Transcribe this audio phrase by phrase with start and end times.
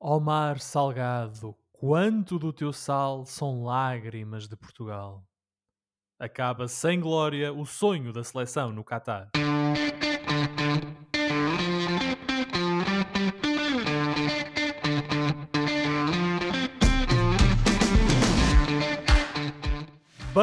[0.00, 5.24] Ó mar salgado, quanto do teu sal são lágrimas de Portugal.
[6.20, 9.30] Acaba sem glória o sonho da seleção no Catar.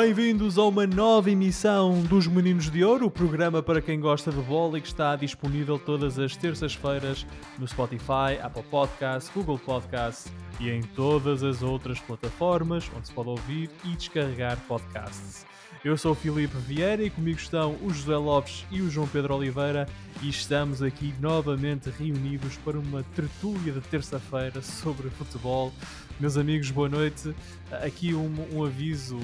[0.06, 4.40] Bem-vindos a uma nova emissão dos Meninos de Ouro, o programa para quem gosta de
[4.40, 7.26] bola e que está disponível todas as terças-feiras
[7.58, 13.30] no Spotify, Apple Podcasts, Google Podcasts e em todas as outras plataformas onde se pode
[13.30, 15.44] ouvir e descarregar podcasts.
[15.86, 19.36] Eu sou o Filipe Vieira e comigo estão o José Lopes e o João Pedro
[19.36, 19.88] Oliveira
[20.20, 25.72] e estamos aqui novamente reunidos para uma tertúlia de terça-feira sobre futebol.
[26.20, 27.36] Meus amigos, boa noite.
[27.84, 29.20] Aqui um, um aviso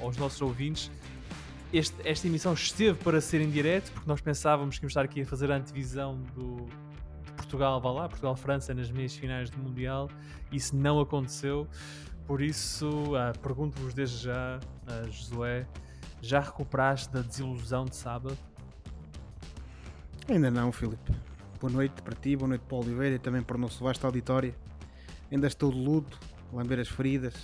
[0.00, 0.90] ao, aos nossos ouvintes.
[1.70, 5.20] Este, esta emissão esteve para ser em direto, porque nós pensávamos que íamos estar aqui
[5.20, 6.66] a fazer a antevisão do,
[7.36, 10.10] Portugal, vá lá, Portugal-França nas meias finais do Mundial.
[10.50, 11.68] Isso não aconteceu.
[12.26, 15.66] Por isso, uh, pergunto-vos desde já, uh, Josué,
[16.20, 18.36] já recuperaste da desilusão de sábado?
[20.28, 21.12] Ainda não, Filipe.
[21.60, 24.04] Boa noite para ti, boa noite para o Oliveira e também para o nosso vasto
[24.04, 24.54] auditório.
[25.30, 26.18] Ainda estou de luto,
[26.52, 27.34] lamber as feridas,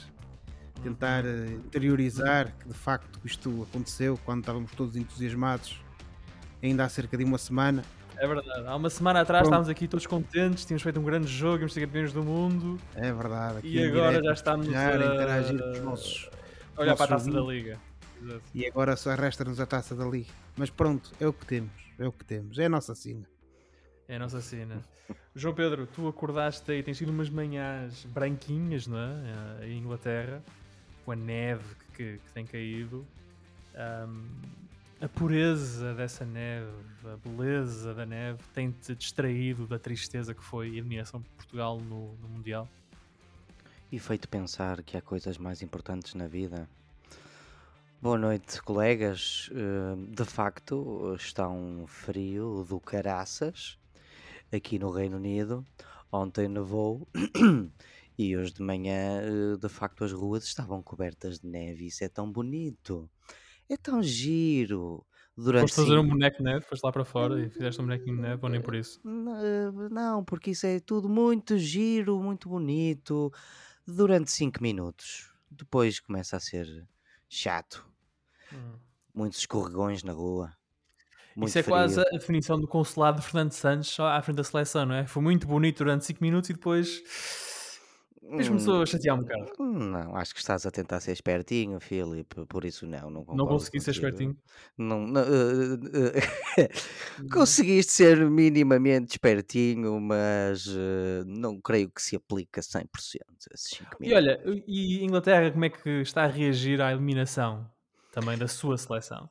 [0.83, 5.83] tentar uh, interiorizar que de facto isto aconteceu quando estávamos todos entusiasmados,
[6.62, 7.83] ainda há cerca de uma semana.
[8.17, 8.67] É verdade.
[8.67, 9.53] Há uma semana atrás Pronto.
[9.53, 12.78] estávamos aqui todos contentes, tínhamos feito um grande jogo, íamos ser campeões do mundo.
[12.95, 13.67] É verdade.
[13.67, 16.31] e agora já estamos a, interagir com os nossos.
[16.77, 17.78] Olhar para a taça da Liga.
[18.22, 18.42] Exato.
[18.55, 20.33] E agora só resta-nos a taça da Liga.
[20.56, 21.72] Mas pronto, é o que temos.
[21.98, 22.58] É o que temos.
[22.58, 23.27] É a nossa sina.
[24.08, 24.83] É a nossa sina.
[25.34, 29.66] João Pedro, tu acordaste aí, tens sido umas manhãs branquinhas, não é?
[29.66, 30.42] Em Inglaterra,
[31.05, 33.06] com a neve que, que tem caído.
[33.75, 34.25] Um,
[35.00, 36.70] a pureza dessa neve,
[37.05, 42.14] a beleza da neve, tem-te distraído da tristeza que foi a eliminação de Portugal no,
[42.16, 42.69] no Mundial?
[43.95, 46.69] E feito pensar que há coisas mais importantes na vida.
[48.03, 49.48] Boa noite, colegas.
[49.53, 53.78] Eh, de facto, está um frio do caraças
[54.53, 55.65] aqui no Reino Unido.
[56.10, 57.06] Ontem nevou
[58.19, 61.87] e hoje de manhã, eh, de facto, as ruas estavam cobertas de neve.
[61.87, 63.09] Isso é tão bonito.
[63.69, 65.06] É tão giro.
[65.37, 68.16] Durante Foste fazer um boneco de neve, foste lá para fora e fizeste um bonequinho
[68.16, 69.00] de neve ou nem por isso?
[69.04, 73.33] Não, porque isso é tudo muito giro, muito bonito,
[73.87, 75.31] durante 5 minutos.
[75.50, 76.67] Depois começa a ser
[77.28, 77.87] chato.
[78.53, 78.78] Hum.
[79.15, 80.53] Muitos escorregões na rua.
[81.37, 81.75] Isso é frio.
[81.75, 85.06] quase a definição do consulado de Fernando Santos à frente da seleção, não é?
[85.06, 87.03] Foi muito bonito durante 5 minutos e depois
[88.30, 89.52] Tens começou a chatear um bocado.
[89.58, 93.80] Não, acho que estás a tentar ser espertinho, Filipe, por isso não, não Não consegui
[93.80, 94.36] ser espertinho.
[94.78, 102.58] Não, não, uh, uh, conseguiste ser minimamente espertinho, mas uh, não creio que se aplique
[102.58, 102.86] a 100%
[103.52, 107.68] esses 5 E olha, e Inglaterra como é que está a reagir à eliminação
[108.12, 109.28] também da sua seleção?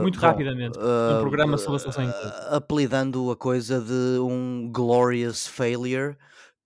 [0.00, 2.48] Muito bom, rapidamente, um programa sobre a seleção inglesa.
[2.50, 6.16] apelidando a coisa de um glorious failure,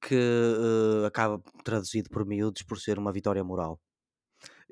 [0.00, 3.80] que uh, acaba traduzido por miúdos por ser uma vitória moral.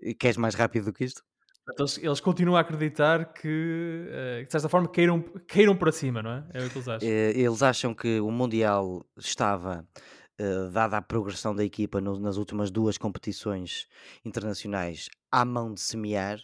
[0.00, 1.22] E queres mais rápido do que isto?
[1.70, 6.30] Então, eles continuam a acreditar que, uh, de certa forma, queiram, queiram para cima, não
[6.30, 6.46] é?
[6.54, 7.08] É o que eles acham.
[7.08, 9.86] Uh, eles acham que o Mundial estava,
[10.72, 13.88] dada a progressão da equipa no, nas últimas duas competições
[14.24, 16.38] internacionais, à mão de semear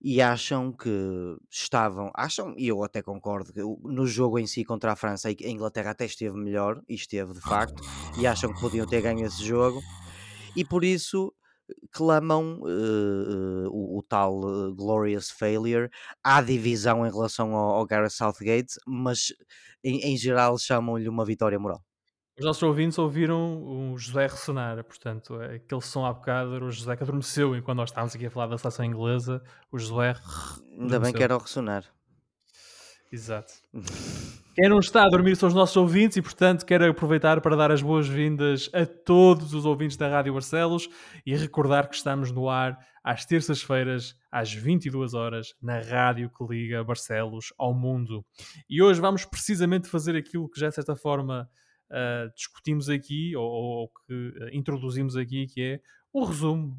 [0.00, 4.92] e acham que estavam, acham, e eu até concordo, que no jogo em si contra
[4.92, 7.82] a França, a Inglaterra até esteve melhor, e esteve de facto,
[8.18, 9.80] e acham que podiam ter ganho esse jogo,
[10.54, 11.32] e por isso
[11.90, 15.90] clamam uh, uh, o, o, tal uh, glorious failure
[16.24, 19.32] à divisão em relação ao, ao Gareth Southgate, mas
[19.84, 21.82] em, em geral chamam-lhe uma vitória moral.
[22.38, 26.96] Os nossos ouvintes ouviram o José ressonar, portanto, aquele som há bocado era o José
[26.96, 29.42] que adormeceu enquanto nós estávamos aqui a falar da seleção inglesa.
[29.72, 30.14] O José.
[30.78, 31.84] Ainda bem que era o ressonar.
[33.10, 33.54] Exato.
[34.54, 37.72] Quem não está a dormir são os nossos ouvintes e, portanto, quero aproveitar para dar
[37.72, 40.88] as boas-vindas a todos os ouvintes da Rádio Barcelos
[41.26, 46.84] e recordar que estamos no ar às terças-feiras, às 22 horas, na rádio que liga
[46.84, 48.24] Barcelos ao mundo.
[48.70, 51.48] E hoje vamos precisamente fazer aquilo que já, de certa forma,
[51.90, 55.80] uh, discutimos aqui, ou, ou que uh, introduzimos aqui, que é
[56.12, 56.76] um resumo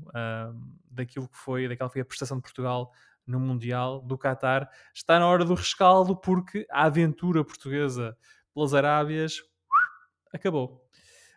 [0.90, 2.92] daquilo que foi, daquela foi a prestação de Portugal
[3.26, 4.70] no Mundial do Qatar.
[4.94, 8.18] Está na hora do rescaldo porque a aventura portuguesa
[8.54, 9.44] pelas Arábias
[10.34, 10.84] acabou.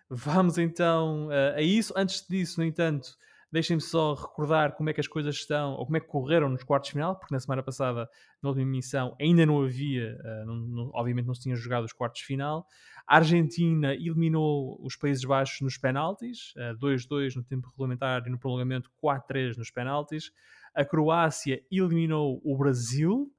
[0.08, 1.92] Vamos então uh, a isso.
[1.96, 3.16] Antes disso, no entanto,
[3.52, 6.64] Deixem-me só recordar como é que as coisas estão, ou como é que correram nos
[6.64, 8.08] quartos de final, porque na semana passada,
[8.42, 11.92] na última emissão, ainda não havia, uh, não, não, obviamente não se tinha jogado os
[11.92, 12.66] quartos de final.
[13.06, 18.38] A Argentina eliminou os Países Baixos nos penaltis, 2-2 uh, no tempo regulamentar e no
[18.38, 20.32] prolongamento 4-3 nos penaltis.
[20.74, 23.30] A Croácia eliminou o Brasil,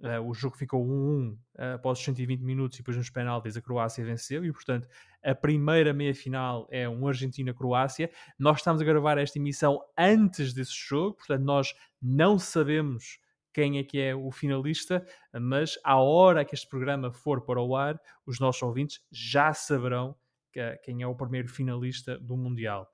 [0.00, 1.38] Uh, o jogo ficou 1-1 uh,
[1.74, 4.88] após os 120 minutos e depois nos penaltis a Croácia venceu e portanto
[5.22, 8.10] a primeira meia-final é um Argentina-Croácia.
[8.38, 13.18] Nós estamos a gravar esta emissão antes desse jogo, portanto nós não sabemos
[13.52, 15.04] quem é que é o finalista,
[15.38, 20.16] mas à hora que este programa for para o ar, os nossos ouvintes já saberão
[20.52, 22.88] que, quem é o primeiro finalista do Mundial.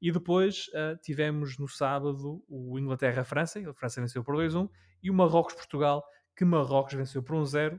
[0.00, 4.68] E depois uh, tivemos no sábado o Inglaterra-França, a França venceu por 2-1,
[5.02, 6.04] e o Marrocos-Portugal,
[6.36, 7.78] que Marrocos venceu por 1-0,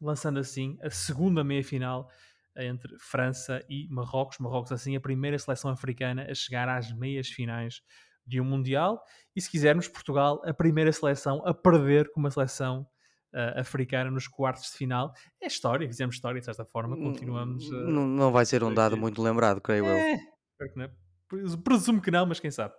[0.00, 2.08] lançando assim a segunda meia-final
[2.56, 4.38] entre França e Marrocos.
[4.38, 7.82] Marrocos, assim, a primeira seleção africana a chegar às meias finais
[8.26, 9.02] de um Mundial.
[9.34, 12.86] E se quisermos, Portugal, a primeira seleção a perder com uma seleção
[13.34, 15.12] uh, africana nos quartos de final.
[15.40, 17.68] É história, fizemos história de certa forma, continuamos.
[17.68, 21.58] Uh, não, não vai ser um dado muito lembrado, creio é, eu.
[21.62, 22.74] Presumo que não, mas quem sabe.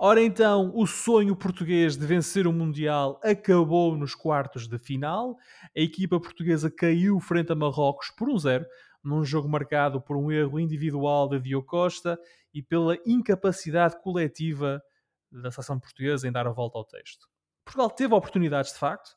[0.00, 5.36] Ora então, o sonho português de vencer o Mundial acabou nos quartos de final.
[5.76, 8.64] A equipa portuguesa caiu frente a Marrocos por um zero,
[9.02, 12.16] num jogo marcado por um erro individual de Diogo Costa
[12.54, 14.80] e pela incapacidade coletiva
[15.32, 17.26] da seleção portuguesa em dar a volta ao texto.
[17.64, 19.10] Portugal teve oportunidades de facto,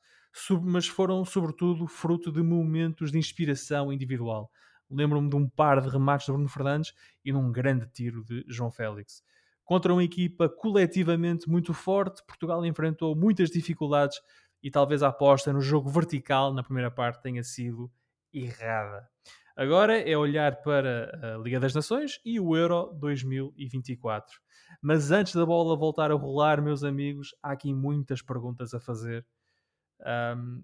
[0.63, 4.49] mas foram sobretudo fruto de momentos de inspiração individual.
[4.89, 6.91] Lembro-me de um par de remates de Bruno Fernandes
[7.23, 9.21] e de um grande tiro de João Félix.
[9.63, 14.19] Contra uma equipa coletivamente muito forte, Portugal enfrentou muitas dificuldades
[14.61, 17.91] e talvez a aposta no jogo vertical na primeira parte tenha sido
[18.33, 19.09] errada.
[19.55, 24.39] Agora é olhar para a Liga das Nações e o Euro 2024.
[24.81, 29.25] Mas antes da bola voltar a rolar, meus amigos, há aqui muitas perguntas a fazer.
[29.99, 30.63] Um,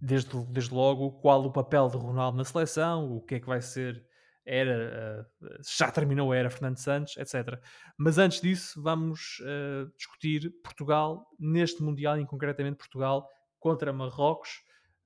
[0.00, 3.60] desde, desde logo, qual o papel de Ronaldo na seleção, o que é que vai
[3.60, 4.04] ser
[4.50, 5.48] era, uh,
[5.78, 7.60] já terminou a era Fernando Santos, etc.
[7.96, 13.28] Mas antes disso, vamos uh, discutir Portugal neste Mundial, e concretamente Portugal
[13.60, 14.50] contra Marrocos.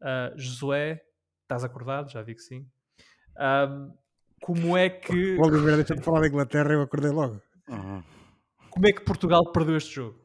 [0.00, 1.02] Uh, Josué,
[1.43, 2.11] estás acordado?
[2.11, 2.67] Já vi que sim.
[4.41, 5.38] como é que.
[5.38, 7.41] Oliveira, deixa-me falar da Inglaterra, eu acordei logo.
[7.69, 8.02] Uhum.
[8.70, 10.23] Como é que Portugal perdeu este jogo?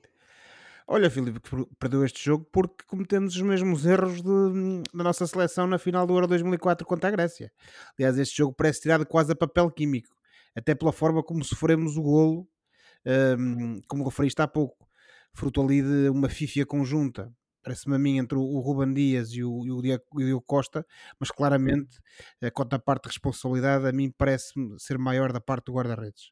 [0.91, 1.39] Olha, Filipe,
[1.77, 6.15] perdeu este jogo porque cometemos os mesmos erros de, da nossa seleção na final do
[6.15, 7.51] Euro 2004 contra a Grécia.
[7.95, 10.09] Aliás, este jogo parece tirado quase a papel químico,
[10.55, 12.47] até pela forma como sofremos o golo,
[13.37, 14.89] um, como referiste há pouco,
[15.31, 17.31] fruto ali de uma fifia conjunta,
[17.61, 20.83] parece-me a mim, entre o Ruben Dias e o, e o Diego Costa,
[21.19, 21.99] mas claramente,
[22.51, 26.31] quanto à parte de responsabilidade, a mim parece-me ser maior da parte do guarda-redes.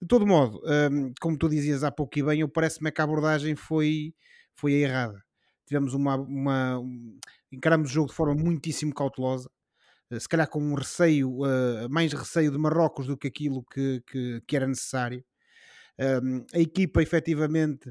[0.00, 0.60] De todo modo,
[0.92, 4.14] um, como tu dizias há pouco e bem, eu parece-me que a abordagem foi,
[4.54, 5.22] foi a errada.
[5.66, 7.18] Tivemos uma, uma um,
[7.50, 9.50] encaramos o jogo de forma muitíssimo cautelosa,
[10.10, 14.02] uh, se calhar com um receio, uh, mais receio de Marrocos do que aquilo que,
[14.06, 15.24] que, que era necessário.
[15.98, 17.90] Um, a equipa efetivamente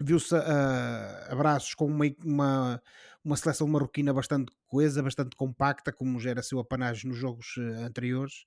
[0.00, 2.82] viu-se a, a braços com uma, uma,
[3.24, 7.84] uma seleção marroquina bastante coesa, bastante compacta, como já era seu apanagem nos jogos uh,
[7.84, 8.44] anteriores,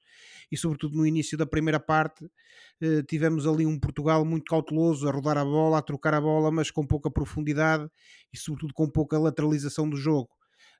[0.49, 5.11] e sobretudo no início da primeira parte uh, tivemos ali um Portugal muito cauteloso, a
[5.11, 7.87] rodar a bola, a trocar a bola, mas com pouca profundidade
[8.31, 10.29] e sobretudo com pouca lateralização do jogo.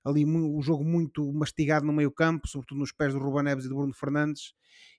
[0.06, 3.70] Ali o jogo muito mastigado no meio campo, sobretudo nos pés do Ruben Neves e
[3.70, 4.54] do Bruno Fernandes,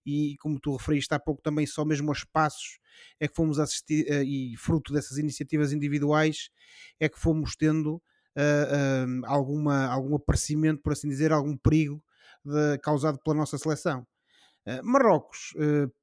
[0.04, 2.78] e como tu referiste há pouco também, só mesmo aos passos
[3.18, 6.50] é que fomos assistir, uh, e fruto dessas iniciativas individuais,
[7.00, 8.00] é que fomos tendo
[8.36, 12.02] uh, uh, alguma, algum aparecimento, por assim dizer, algum perigo
[12.44, 14.06] de, causado pela nossa seleção.
[14.82, 15.52] Marrocos,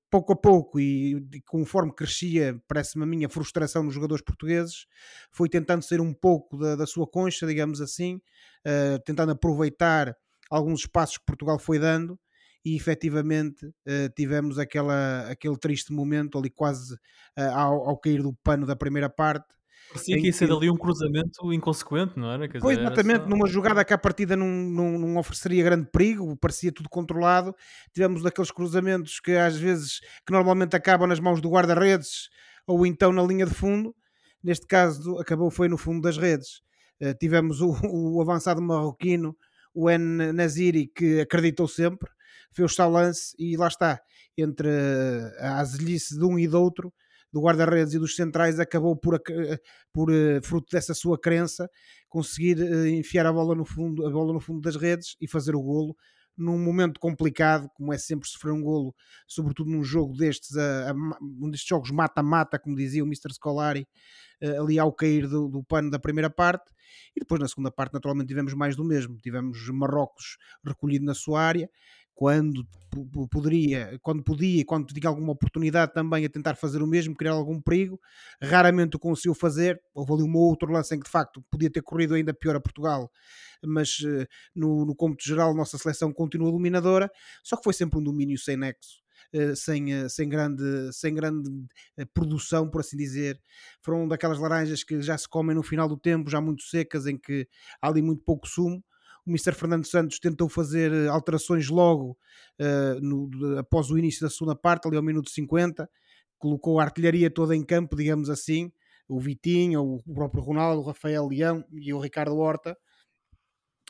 [0.07, 4.85] pouco a pouco e, e conforme crescia, parece-me a minha frustração nos jogadores portugueses,
[5.31, 8.21] foi tentando ser um pouco da, da sua concha, digamos assim,
[9.03, 10.15] tentando aproveitar
[10.47, 12.19] alguns espaços que Portugal foi dando
[12.63, 13.73] e efetivamente
[14.15, 16.95] tivemos aquela, aquele triste momento ali quase
[17.35, 19.47] ao, ao, cair do pano da primeira parte.
[19.93, 22.48] Parecia que ia ser ali um cruzamento inconsequente, não era?
[22.48, 23.27] Quer pois, dizer, exatamente, só...
[23.27, 27.53] numa jogada que a partida não, não, não, ofereceria grande perigo, parecia tudo controlado.
[27.93, 32.29] Tivemos daqueles cruzamentos que às vezes, que normalmente acabam nas mãos do guarda-redes
[32.65, 33.93] ou então na linha de fundo.
[34.41, 36.62] Neste caso, acabou foi no fundo das redes.
[37.01, 39.36] Uh, tivemos o, o avançado marroquino,
[39.74, 42.10] o En Naziri, que acreditou sempre,
[42.51, 44.01] fez o lance e lá está,
[44.38, 44.69] entre
[45.39, 46.93] a azelice de um e do outro,
[47.31, 49.21] do guarda-redes e dos centrais, acabou por,
[49.93, 51.69] por eh, fruto dessa sua crença,
[52.09, 55.55] conseguir eh, enfiar a bola no fundo, a bola no fundo das redes e fazer
[55.55, 55.95] o golo
[56.38, 58.95] num momento complicado, como é sempre sofrer um golo,
[59.27, 63.33] sobretudo num jogo destes, a, a, um destes jogos mata-mata, como dizia o Mr.
[63.33, 63.88] Scolari,
[64.57, 66.71] ali ao cair do, do, pano da primeira parte,
[67.15, 71.41] e depois na segunda parte naturalmente tivemos mais do mesmo, tivemos Marrocos recolhido na sua
[71.41, 71.69] área,
[72.13, 72.67] quando
[73.31, 77.60] poderia, quando podia, quando tinha alguma oportunidade também a tentar fazer o mesmo, criar algum
[77.60, 78.00] perigo,
[78.39, 79.81] raramente o conseguiu fazer.
[79.93, 82.62] Houve ali um outro lance em que de facto podia ter corrido ainda pior a
[82.62, 83.10] Portugal,
[83.65, 87.10] mas eh, no, no cômputo geral, nossa seleção continua dominadora.
[87.43, 89.00] Só que foi sempre um domínio sem nexo.
[89.33, 91.50] Eh, sem, eh, sem, grande, sem grande
[92.13, 93.39] produção, por assim dizer.
[93.81, 97.17] Foram daquelas laranjas que já se comem no final do tempo, já muito secas, em
[97.17, 97.47] que
[97.81, 98.83] há ali muito pouco sumo
[99.25, 99.53] o Mr.
[99.53, 102.17] Fernando Santos tentou fazer eh, alterações logo
[102.59, 105.89] uh, no, após o início da segunda parte, ali ao minuto 50,
[106.38, 108.71] colocou a artilharia toda em campo, digamos assim,
[109.07, 112.75] o Vitinho, o próprio Ronaldo, o Rafael Leão e o Ricardo Horta,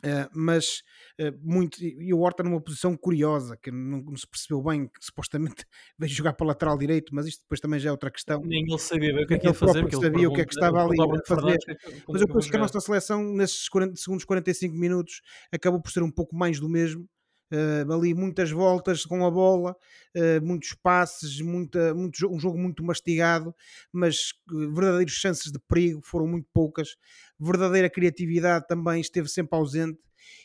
[0.03, 0.81] Uh, mas
[1.19, 5.05] uh, muito, e o Horta numa posição curiosa, que não, não, se percebeu bem, que
[5.05, 5.63] supostamente
[5.97, 8.41] veio jogar para o lateral direito, mas isto depois também já é outra questão.
[8.41, 10.53] Nem ele sabia o que é que ia fazer, ele sabia o que é que
[10.53, 11.57] estava ali a fazer.
[12.07, 16.01] Mas eu penso que a nossa seleção, nesses 40, segundos 45 minutos, acabou por ser
[16.01, 17.07] um pouco mais do mesmo.
[17.51, 19.75] Uh, ali muitas voltas com a bola,
[20.15, 23.53] uh, muitos passes, muita, muito, um jogo muito mastigado,
[23.91, 26.95] mas verdadeiras chances de perigo foram muito poucas.
[27.37, 29.99] Verdadeira criatividade também esteve sempre ausente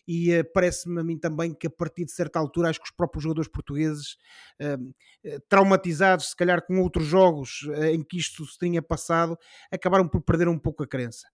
[0.06, 2.90] e uh, parece-me a mim também que a partir de certa altura acho que os
[2.90, 4.16] próprios jogadores portugueses
[4.60, 9.38] uh, traumatizados se calhar com outros jogos uh, em que isto se tinha passado
[9.70, 11.26] acabaram por perder um pouco a crença.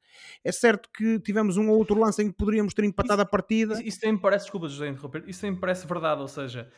[0.45, 3.31] É certo que tivemos um ou outro lance em que poderíamos ter empatado isso, a
[3.31, 3.75] partida.
[3.75, 6.71] isso, isso também me parece, desculpa José interromper isso também me parece verdade, ou seja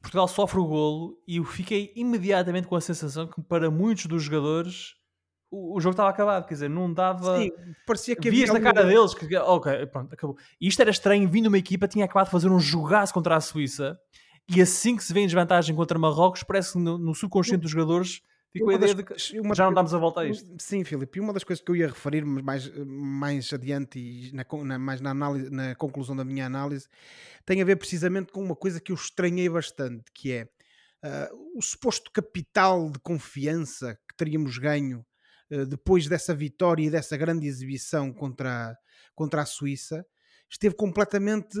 [0.00, 4.22] Portugal sofre o golo e eu fiquei imediatamente com a sensação que para muitos dos
[4.22, 4.94] jogadores
[5.50, 7.38] o, o jogo estava acabado, quer dizer, não dava.
[7.38, 7.50] Sim,
[7.86, 10.36] parecia que Vias na cara deles que, ok, pronto, acabou.
[10.60, 13.40] E isto era estranho, vindo uma equipa, tinha acabado de fazer um jogaço contra a
[13.40, 13.98] Suíça
[14.48, 17.70] e assim que se vê em desvantagem contra Marrocos, parece que no, no subconsciente dos
[17.70, 18.20] jogadores
[18.52, 20.50] ficou a ideia das, de que já não damos a volta a isto.
[20.58, 24.44] Sim, Filipe, e uma das coisas que eu ia referir mais, mais adiante e na,
[24.64, 26.88] na, mais na, análise, na conclusão da minha análise
[27.46, 30.48] tem a ver precisamente com uma coisa que eu estranhei bastante, que é
[31.04, 35.04] uh, o suposto capital de confiança que teríamos ganho
[35.68, 38.76] depois dessa vitória e dessa grande exibição contra,
[39.14, 40.04] contra a Suíça
[40.50, 41.56] esteve completamente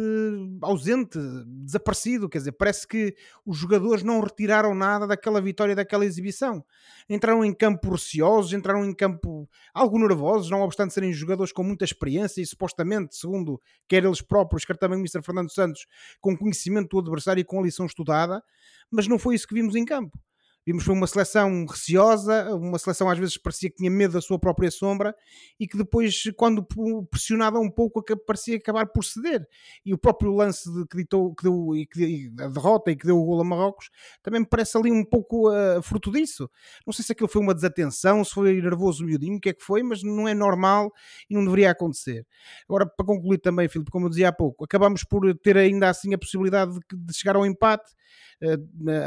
[0.62, 1.16] ausente,
[1.46, 2.28] desaparecido.
[2.28, 3.14] Quer dizer, parece que
[3.46, 6.64] os jogadores não retiraram nada daquela vitória, daquela exibição.
[7.08, 11.84] Entraram em campo receosos, entraram em campo algo nervosos, não obstante serem jogadores com muita
[11.84, 15.22] experiência e supostamente, segundo quer eles próprios, quer também o Mr.
[15.22, 15.86] Fernando Santos,
[16.20, 18.42] com conhecimento do adversário e com a lição estudada,
[18.90, 20.18] mas não foi isso que vimos em campo.
[20.66, 24.38] Vimos foi uma seleção receosa, uma seleção às vezes parecia que tinha medo da sua
[24.38, 25.14] própria sombra
[25.58, 26.66] e que depois, quando
[27.10, 29.46] pressionava um pouco, parecia acabar por ceder.
[29.84, 33.06] E o próprio lance de, que, ditou, que deu e que, a derrota e que
[33.06, 33.90] deu o gol a Marrocos
[34.22, 36.50] também me parece ali um pouco uh, fruto disso.
[36.86, 39.64] Não sei se aquilo foi uma desatenção, se foi nervoso miudinho, o que é que
[39.64, 40.92] foi, mas não é normal
[41.28, 42.26] e não deveria acontecer.
[42.68, 46.12] Agora, para concluir também, Filipe, como eu dizia há pouco, acabamos por ter ainda assim
[46.12, 47.90] a possibilidade de, de chegar ao empate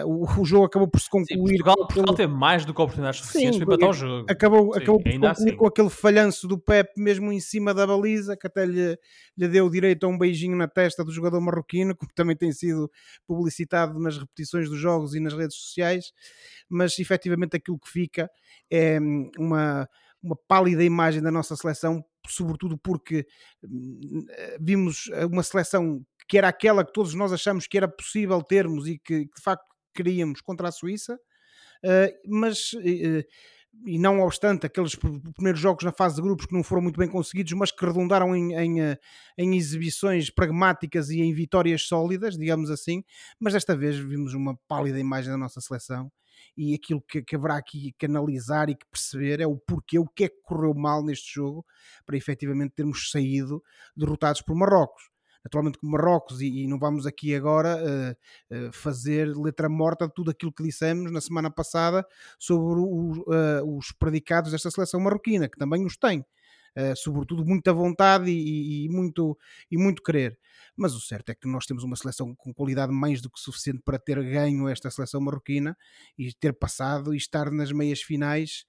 [0.05, 1.57] o, o, jogo acabou por se concluir.
[1.57, 4.25] Sim, Portugal, Portugal teve mais do que oportunidades suficientes para empatar o jogo.
[4.29, 5.55] Acabou, Sim, acabou por concluir assim.
[5.55, 8.97] com aquele falhanço do Pep mesmo em cima da baliza, que até lhe,
[9.35, 12.91] lhe deu direito a um beijinho na testa do jogador marroquino, que também tem sido
[13.25, 16.11] publicitado nas repetições dos jogos e nas redes sociais.
[16.69, 18.29] Mas efetivamente aquilo que fica
[18.69, 19.87] é hum, uma
[20.23, 23.27] uma pálida imagem da nossa seleção, sobretudo porque
[23.61, 24.25] hum,
[24.59, 28.97] vimos uma seleção que era aquela que todos nós achamos que era possível termos e
[28.97, 33.23] que, de facto queríamos contra a Suíça, uh, mas uh,
[33.85, 37.09] e não obstante aqueles primeiros jogos na fase de grupos que não foram muito bem
[37.09, 38.75] conseguidos, mas que redundaram em, em,
[39.37, 43.03] em, exibições pragmáticas e em vitórias sólidas, digamos assim,
[43.39, 46.11] mas desta vez vimos uma pálida imagem da nossa seleção
[46.55, 50.05] e aquilo que, que haverá aqui que analisar e que perceber é o porquê, o
[50.05, 51.65] que é que correu mal neste jogo
[52.05, 53.63] para efetivamente termos saído
[53.95, 55.12] derrotados por Marrocos
[55.43, 60.13] naturalmente com Marrocos, e, e, não vamos aqui agora uh, uh, fazer letra morta de
[60.13, 62.05] tudo aquilo que dissemos na semana passada
[62.39, 66.25] sobre o, uh, os predicados desta seleção marroquina, que também os tem.
[66.95, 69.37] sobretudo muita vontade e, e, muito,
[69.69, 70.39] e muito querer.
[70.75, 73.81] Mas o certo é que nós temos uma seleção com qualidade mais do que suficiente
[73.85, 75.77] para ter ganho esta seleção marroquina
[76.17, 78.65] e ter passado e estar nas meias finais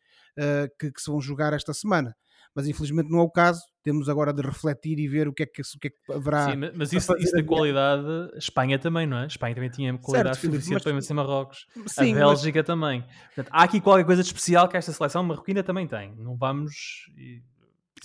[0.79, 2.15] que, que se vão jogar esta semana
[2.55, 3.63] mas infelizmente não é o caso.
[3.83, 6.53] Temos agora de refletir e ver o que é que, o que, é que haverá.
[6.53, 8.07] Sim, mas isso, isso da qualidade,
[8.37, 9.27] Espanha também, não é?
[9.27, 10.83] Espanha também tinha qualidade certo, suficiente mas...
[10.85, 11.67] para vencer Marrocos.
[11.87, 12.67] Sim, a Bélgica mas...
[12.67, 13.05] também.
[13.35, 16.15] Portanto, há aqui qualquer coisa de especial que esta seleção marroquina também tem.
[16.17, 17.11] Não vamos.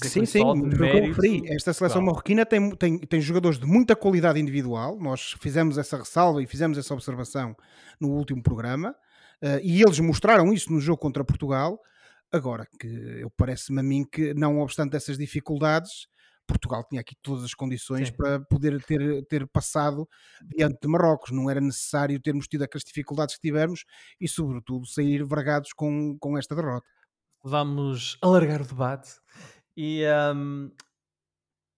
[0.02, 1.44] sim, sim, referi.
[1.54, 4.98] Esta seleção marroquina tem, tem, tem jogadores de muita qualidade individual.
[5.00, 7.56] Nós fizemos essa ressalva e fizemos essa observação
[8.00, 8.96] no último programa.
[9.42, 11.80] Uh, e eles mostraram isso no jogo contra Portugal.
[12.32, 16.08] Agora, que eu parece-me a mim que, não obstante essas dificuldades,
[16.50, 18.16] Portugal tinha aqui todas as condições Sim.
[18.16, 20.08] para poder ter, ter passado
[20.56, 21.32] diante de Marrocos.
[21.32, 23.84] Não era necessário termos tido aquelas dificuldades que tivemos
[24.20, 26.88] e, sobretudo, sair vergados com, com esta derrota.
[27.44, 29.12] Vamos alargar o debate.
[29.78, 30.04] E
[30.36, 30.72] um,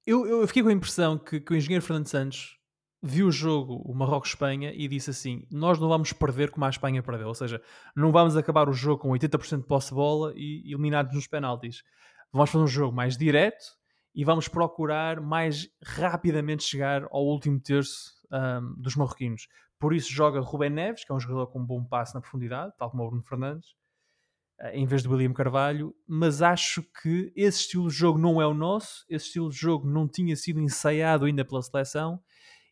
[0.05, 2.58] eu, eu fiquei com a impressão que, que o engenheiro Fernando Santos
[3.01, 7.01] viu o jogo, o Marrocos-Espanha, e disse assim: Nós não vamos perder como a Espanha
[7.01, 7.27] perdeu.
[7.27, 7.62] Ou seja,
[7.96, 11.84] não vamos acabar o jogo com 80% de posse-bola e eliminados nos penaltis.
[12.31, 13.63] Vamos fazer um jogo mais direto
[14.13, 19.48] e vamos procurar mais rapidamente chegar ao último terço um, dos marroquinos.
[19.79, 22.74] Por isso joga Rubén Neves, que é um jogador com um bom passe na profundidade,
[22.77, 23.70] tal como o Bruno Fernandes,
[24.62, 28.46] uh, em vez de William Carvalho, mas acho que esse estilo de jogo não é
[28.46, 32.22] o nosso, esse estilo de jogo não tinha sido ensaiado ainda pela seleção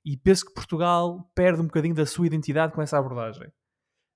[0.04, 3.52] e penso que Portugal perde um bocadinho da sua identidade com essa abordagem.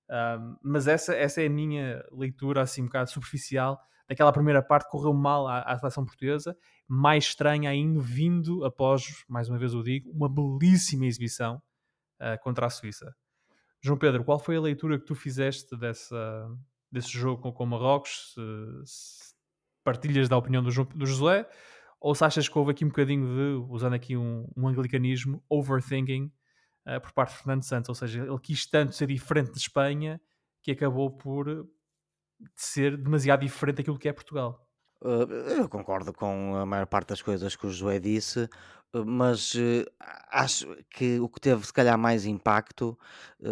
[0.09, 4.89] Um, mas essa, essa é a minha leitura assim um bocado superficial daquela primeira parte
[4.89, 6.55] correu mal à, à seleção portuguesa,
[6.87, 11.61] mais estranha ainda vindo após, mais uma vez o digo, uma belíssima exibição
[12.19, 13.15] uh, contra a Suíça.
[13.81, 16.47] João Pedro, qual foi a leitura que tu fizeste dessa,
[16.91, 18.33] desse jogo com, com Marrocos?
[18.33, 19.33] Se, se
[19.83, 21.47] partilhas da opinião do, do Josué
[22.03, 26.29] ou se achas que houve aqui um bocadinho de, usando aqui um, um anglicanismo, overthinking
[26.85, 30.19] uh, por parte de Fernando Santos, ou seja, ele quis tanto ser diferente de Espanha
[30.61, 31.65] que acabou por
[32.57, 34.67] ser demasiado diferente daquilo que é Portugal.
[35.01, 38.49] Uh, eu concordo com a maior parte das coisas que o Joé disse,
[39.05, 39.53] mas
[40.29, 42.99] acho que o que teve se calhar mais impacto,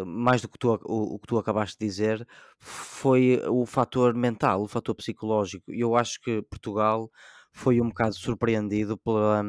[0.06, 2.28] mais do que tu, o, o, que tu acabaste de dizer,
[2.60, 5.72] foi o fator mental, o fator psicológico.
[5.72, 7.10] Eu acho que Portugal
[7.52, 9.44] foi um bocado surpreendido pela.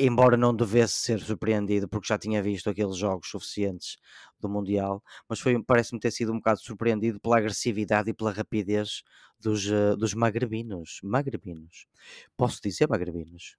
[0.00, 3.96] Embora não devesse ser surpreendido, porque já tinha visto aqueles jogos suficientes
[4.38, 9.02] do Mundial, mas parece-me ter sido um bocado surpreendido pela agressividade e pela rapidez
[9.40, 11.00] dos, uh, dos magrebinos.
[11.02, 11.88] Magrebinos.
[12.36, 13.56] Posso dizer magrebinos?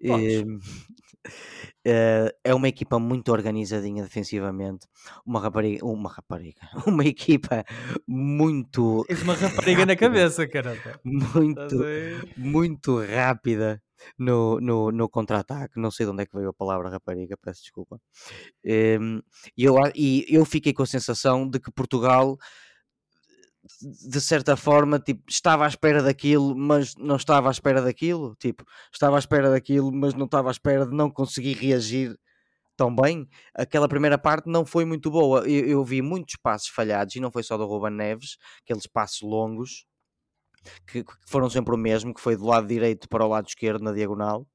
[1.84, 4.86] Eh, é uma equipa muito organizadinha defensivamente,
[5.24, 7.64] uma rapariga, uma rapariga, uma equipa
[8.06, 9.04] muito.
[9.08, 11.00] Tens uma rapariga na cabeça, caramba.
[11.04, 11.76] Muito,
[12.36, 13.82] muito rápida
[14.18, 15.80] no, no, no contra-ataque.
[15.80, 17.98] Não sei de onde é que veio a palavra rapariga, peço desculpa.
[18.62, 19.22] E
[19.56, 22.36] eu, e eu fiquei com a sensação de que Portugal
[23.80, 28.64] de certa forma, tipo, estava à espera daquilo, mas não estava à espera daquilo, tipo,
[28.92, 32.18] estava à espera daquilo, mas não estava à espera de não conseguir reagir
[32.76, 33.28] tão bem.
[33.54, 35.40] Aquela primeira parte não foi muito boa.
[35.48, 39.22] Eu, eu vi muitos passos falhados e não foi só do Ruben Neves, aqueles passos
[39.22, 39.86] longos
[40.86, 43.82] que, que, foram sempre o mesmo, que foi do lado direito para o lado esquerdo
[43.82, 44.46] na diagonal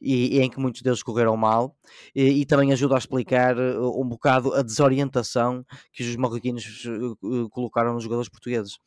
[0.00, 1.76] e, e em que muitos deles correram mal,
[2.14, 7.48] e, e, também ajuda a explicar eh, um bocado a desorientação que os marroquinos eh,
[7.50, 8.78] colocaram nos jogadores portugueses.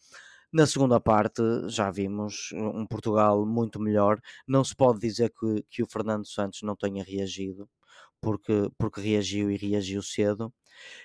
[0.51, 4.19] Na segunda parte já vimos um Portugal muito melhor.
[4.47, 7.67] Não se pode dizer que, que o Fernando Santos não tenha reagido,
[8.21, 10.53] porque, porque reagiu e reagiu cedo.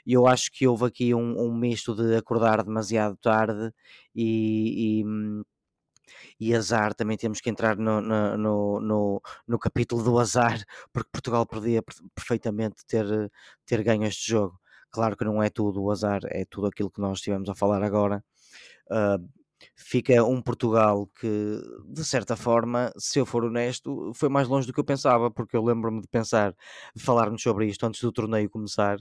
[0.07, 3.73] E eu acho que houve aqui um, um misto de acordar demasiado tarde
[4.15, 5.43] e, e hum,
[6.39, 11.47] e azar, também temos que entrar no, no, no, no, capítulo do azar, porque Portugal
[11.47, 11.83] podia
[12.15, 13.07] perfeitamente ter,
[13.67, 14.59] ter ganho este jogo.
[14.91, 17.83] Claro que não é tudo o azar, é tudo aquilo que nós estivemos a falar
[17.83, 18.25] agora.
[18.91, 19.29] Uh,
[19.77, 24.73] fica um Portugal que, de certa forma, se eu for honesto, foi mais longe do
[24.73, 26.55] que eu pensava, porque eu lembro-me de pensar,
[26.95, 28.99] de falarmos sobre isto antes do torneio começar,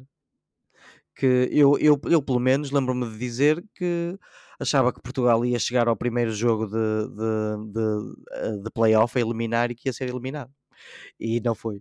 [1.15, 4.17] que eu, eu, eu pelo menos lembro-me de dizer que
[4.59, 9.21] achava que Portugal ia chegar ao primeiro jogo de, de, de, eh, de playoff a
[9.21, 10.51] eliminar e que ia ser eliminado.
[11.19, 11.79] E não foi.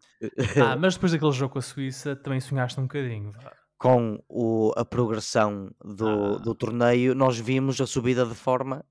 [0.62, 3.32] Ah, mas depois daquele jogo com a Suíça também sonhaste um bocadinho.
[3.78, 6.38] Com o, a progressão do, ah.
[6.38, 8.84] do torneio, nós vimos a subida de forma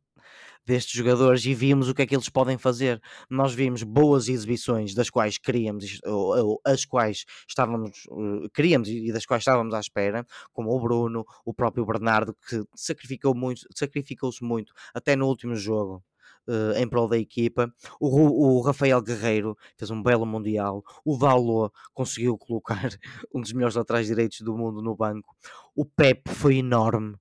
[0.65, 3.01] destes jogadores e vimos o que é que eles podem fazer.
[3.29, 9.11] Nós vimos boas exibições das quais queríamos, ou, ou as quais estávamos, uh, queríamos e
[9.11, 14.43] das quais estávamos à espera, como o Bruno, o próprio Bernardo, que sacrificou muito, sacrificou-se
[14.43, 16.03] muito até no último jogo.
[16.47, 17.73] Uh, em prol da equipa.
[17.99, 20.83] O, o, Rafael Guerreiro fez um belo Mundial.
[21.03, 22.87] O Dalot conseguiu colocar
[23.33, 25.35] um dos melhores laterais direitos do mundo no banco.
[25.75, 27.15] O Pep foi enorme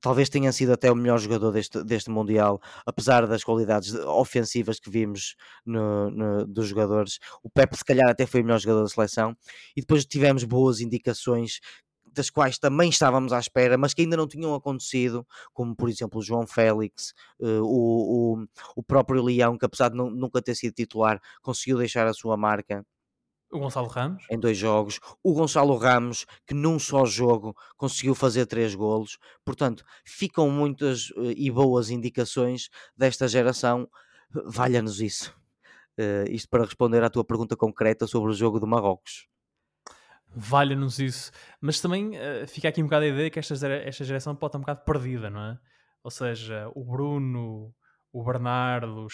[0.00, 4.90] talvez tenha sido até o melhor jogador deste, deste Mundial, apesar das qualidades ofensivas que
[4.90, 7.18] vimos no, no, dos jogadores.
[7.42, 9.36] O Pepe, se calhar, até foi o melhor jogador da seleção.
[9.76, 11.60] E depois tivemos boas indicações
[12.14, 16.18] das quais também estávamos à espera, mas que ainda não tinham acontecido, como por exemplo
[16.18, 20.74] o João Félix, uh, o, o, o, próprio Leão, que apesar de nunca ter sido
[20.74, 22.84] titular, conseguiu deixar a sua marca.
[23.50, 24.24] O Gonçalo Ramos.
[24.30, 25.00] Em dois jogos.
[25.22, 29.18] O Gonçalo Ramos, que num só jogo conseguiu fazer três golos.
[29.44, 33.88] Portanto, ficam muitas uh, e boas indicações desta geração.
[34.30, 35.34] Valha-nos isso.
[35.98, 39.26] Uh, isto para responder à tua pergunta concreta sobre o jogo do Marrocos
[40.34, 41.30] valha-nos isso.
[41.60, 44.58] Mas também uh, fica aqui um bocado a ideia que esta, esta geração pode estar
[44.58, 45.58] um bocado perdida, não é?
[46.02, 47.74] Ou seja, o Bruno,
[48.12, 49.06] o Bernardo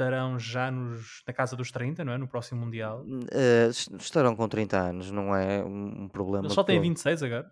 [0.00, 2.18] estarão já nos, na casa dos 30, não é?
[2.18, 3.04] No próximo Mundial.
[3.04, 6.46] Uh, estarão com 30 anos, não é um problema.
[6.46, 7.50] Eles só têm 26 agora.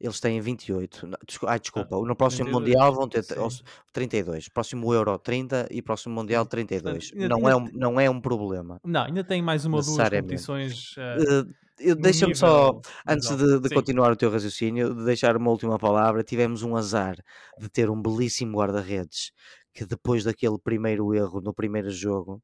[0.00, 1.08] Eles têm 28.
[1.46, 1.96] Ai, desculpa.
[1.96, 2.52] Ah, no próximo 32.
[2.52, 3.62] Mundial vão ter sim.
[3.92, 4.48] 32.
[4.48, 7.12] Próximo Euro 30 e próximo Mundial 32.
[7.12, 8.80] Portanto, não, é um, não é um problema.
[8.84, 10.96] Não, ainda tem mais uma ou duas competições.
[10.96, 15.78] Uh, uh, Deixa-me só, antes de, de continuar o teu raciocínio, de deixar uma última
[15.78, 16.24] palavra.
[16.24, 17.16] Tivemos um azar
[17.56, 19.32] de ter um belíssimo guarda-redes
[19.78, 22.42] que depois daquele primeiro erro no primeiro jogo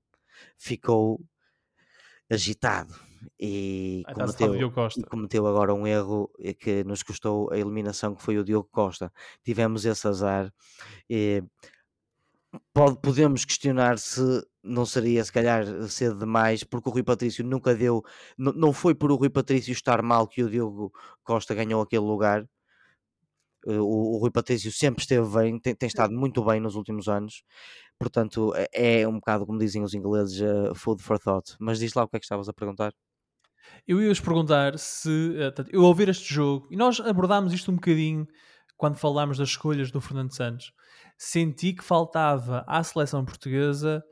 [0.57, 1.21] ficou
[2.31, 2.95] agitado
[3.41, 4.55] e cometeu,
[4.97, 9.13] e cometeu agora um erro que nos custou a eliminação que foi o Diogo Costa.
[9.43, 10.53] Tivemos esse azar.
[11.11, 11.43] E,
[12.73, 14.23] pode, podemos questionar se
[14.63, 18.05] não seria se calhar cedo demais, porque o Rui Patrício nunca deu,
[18.39, 20.93] não foi por o Rui Patrício estar mal que o Diogo
[21.25, 22.49] Costa ganhou aquele lugar.
[23.67, 27.09] Eh, o, o Rui Patrício sempre esteve bem, tem, tem, estado muito bem nos últimos
[27.09, 27.43] anos,
[27.99, 31.55] portanto é, é um bocado como dizem os ingleses, uh, food for thought.
[31.59, 32.93] Mas diz lá o que é que estavas a perguntar.
[33.87, 38.27] Eu ia-vos perguntar se uh, eu ouvir este jogo, e nós abordámos isto um bocadinho
[38.77, 40.73] quando falámos das escolhas do Fernando Santos,
[41.17, 44.05] senti que faltava à seleção portuguesa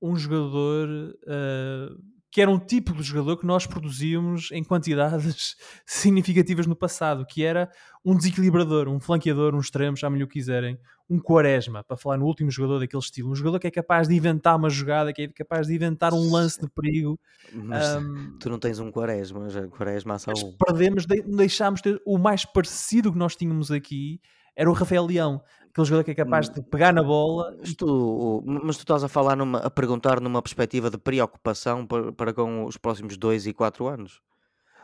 [0.00, 6.66] um jogador uh, que era um tipo de jogador que nós produzíamos em quantidades significativas
[6.66, 7.68] no passado, que era
[8.04, 12.24] um desequilibrador, um flanqueador, um extremo, chamem-lhe o que quiserem, um quaresma, para falar no
[12.24, 15.28] último jogador daquele estilo, um jogador que é capaz de inventar uma jogada, que é
[15.28, 17.18] capaz de inventar um lance de perigo.
[17.52, 20.56] Mas um, tu não tens um quaresma, já quaresma só um.
[20.64, 24.20] Perdemos, deixámos ter o mais parecido que nós tínhamos aqui,
[24.54, 27.56] era o Rafael Leão, aquele jogador que é capaz hum, de pegar na bola.
[27.58, 32.12] Mas tu, mas tu estás a falar, numa, a perguntar numa perspectiva de preocupação para,
[32.12, 34.20] para com os próximos dois e quatro anos?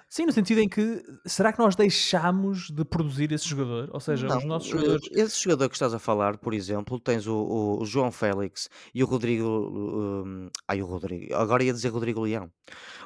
[0.09, 3.91] Sim, no sentido em que será que nós deixamos de produzir esse jogador?
[3.93, 5.09] Ou seja, não, os nossos jogadores.
[5.11, 9.07] Esse jogador que estás a falar, por exemplo, tens o, o João Félix e o
[9.07, 9.45] Rodrigo.
[9.45, 11.35] Um, ai, o Rodrigo.
[11.35, 12.49] Agora ia dizer Rodrigo Leão.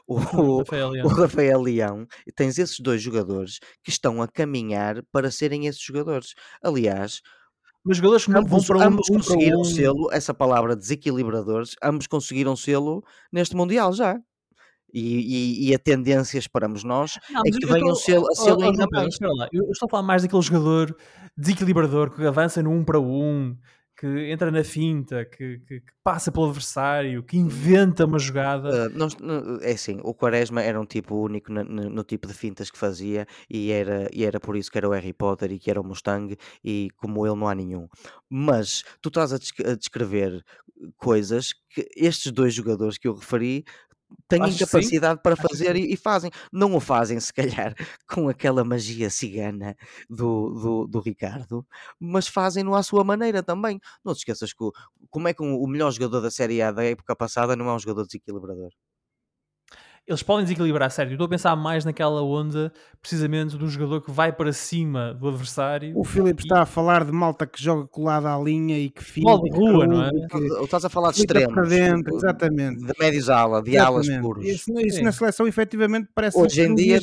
[0.06, 1.06] O, o, Rafael Leão.
[1.06, 2.06] o Rafael Leão.
[2.36, 6.34] Tens esses dois jogadores que estão a caminhar para serem esses jogadores.
[6.62, 7.22] Aliás,
[7.84, 9.64] mas jogadores que ambos, vão para um, ambos um conseguiram um...
[9.64, 14.18] selo, essa palavra desequilibradores, ambos conseguiram selo neste Mundial já.
[14.92, 18.86] E, e, e a tendência, esperamos nós, não, é que venham selo, a selo ainda
[18.90, 19.16] mais.
[19.52, 20.96] Eu estou a falar mais daquele jogador
[21.36, 23.56] desequilibrador que avança no 1 um para 1, um,
[24.00, 28.88] que entra na finta, que, que, que, passa pelo adversário, que inventa uma jogada.
[28.88, 32.70] Uh, é assim, o Quaresma era um tipo único no, no, no, tipo de fintas
[32.70, 35.70] que fazia e era, e era por isso que era o Harry Potter e que
[35.70, 36.34] era o Mustang
[36.64, 37.88] e como ele não há nenhum.
[38.26, 40.42] Mas tu estás a descrever
[40.96, 43.66] coisas que estes dois jogadores que eu referi
[44.28, 46.30] têm Acho capacidade para fazer e, e, fazem.
[46.52, 47.74] Não o fazem, se calhar,
[48.08, 49.76] com aquela magia cigana
[50.08, 51.66] do, do, do Ricardo,
[51.98, 53.80] mas fazem-no à sua maneira também.
[54.04, 54.72] Não te esqueças que o,
[55.10, 57.78] como é que o melhor jogador da Série A da época passada não é um
[57.78, 58.70] jogador desequilibrador
[60.10, 61.10] eles podem desequilibrar, certo?
[61.10, 65.28] Eu estou a pensar mais naquela onda, precisamente, do jogador que vai para cima do
[65.28, 65.96] adversário.
[65.96, 66.44] O Filipe e...
[66.44, 69.38] está a falar de malta que joga colada à linha e que fica.
[69.38, 70.10] de rua, não é?
[70.10, 70.64] Que...
[70.64, 71.54] Estás a falar de extremos.
[71.54, 72.84] Para dentro, exatamente.
[72.84, 74.10] De médios ala, de exatamente.
[74.10, 74.44] alas puros.
[74.44, 77.00] Isso, isso na seleção, efetivamente, parece Hoje em dia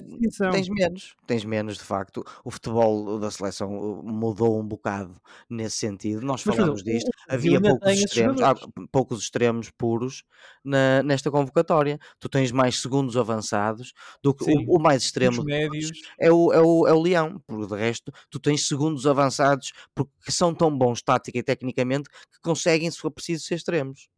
[0.52, 1.16] tens menos.
[1.26, 2.26] Tens menos, de facto.
[2.44, 5.14] O futebol da seleção uh, mudou um bocado
[5.50, 6.26] nesse sentido.
[6.26, 7.10] Nós falamos disto.
[7.30, 8.42] Havia poucos extremos,
[8.92, 10.24] poucos extremos puros
[10.62, 11.98] na, nesta convocatória.
[12.20, 15.92] Tu tens mais segundos segundos avançados do que Sim, o, o, mais extremo médios.
[16.20, 20.32] É, o, é, o, é o Leão, por de resto, tu tens segundos avançados porque
[20.32, 24.10] são tão bons tática e tecnicamente que conseguem, se for preciso, ser extremos.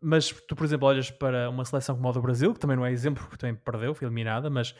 [0.00, 2.84] Mas tu, por exemplo, olhas para uma seleção como a do Brasil, que também não
[2.84, 4.74] é exemplo, porque também perdeu, foi eliminada, mas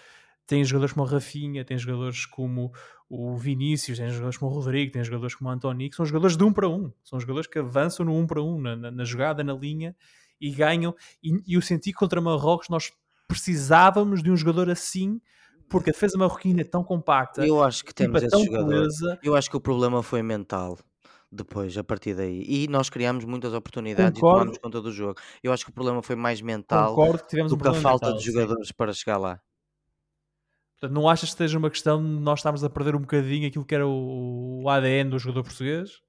[0.47, 2.70] tem jogadores como o Rafinha, tem jogadores como
[3.09, 6.37] o Vinícius, tem jogadores como o Rodrigo, tem jogadores como o António, que são jogadores
[6.37, 9.05] de um para um, são jogadores que avançam no um para um, na, na, na
[9.05, 9.97] jogada, na linha,
[10.40, 10.94] e ganham.
[11.23, 12.92] E, e eu senti que contra Marrocos nós
[13.27, 15.20] precisávamos de um jogador assim
[15.68, 17.44] porque a defesa marroquina é tão compacta.
[17.44, 18.87] Eu acho que temos esse jogador.
[19.23, 20.79] Eu acho que o problema foi mental
[21.35, 22.44] depois, a partir daí.
[22.47, 24.37] E nós criámos muitas oportunidades Concordo.
[24.37, 25.20] e tomámos conta do jogo.
[25.42, 27.75] Eu acho que o problema foi mais mental Concordo que tivemos do um que a
[27.75, 28.75] falta mental, de jogadores sim.
[28.77, 29.40] para chegar lá.
[30.75, 33.64] Portanto, não achas que esteja uma questão de nós estarmos a perder um bocadinho aquilo
[33.64, 36.01] que era o, o ADN do jogador português?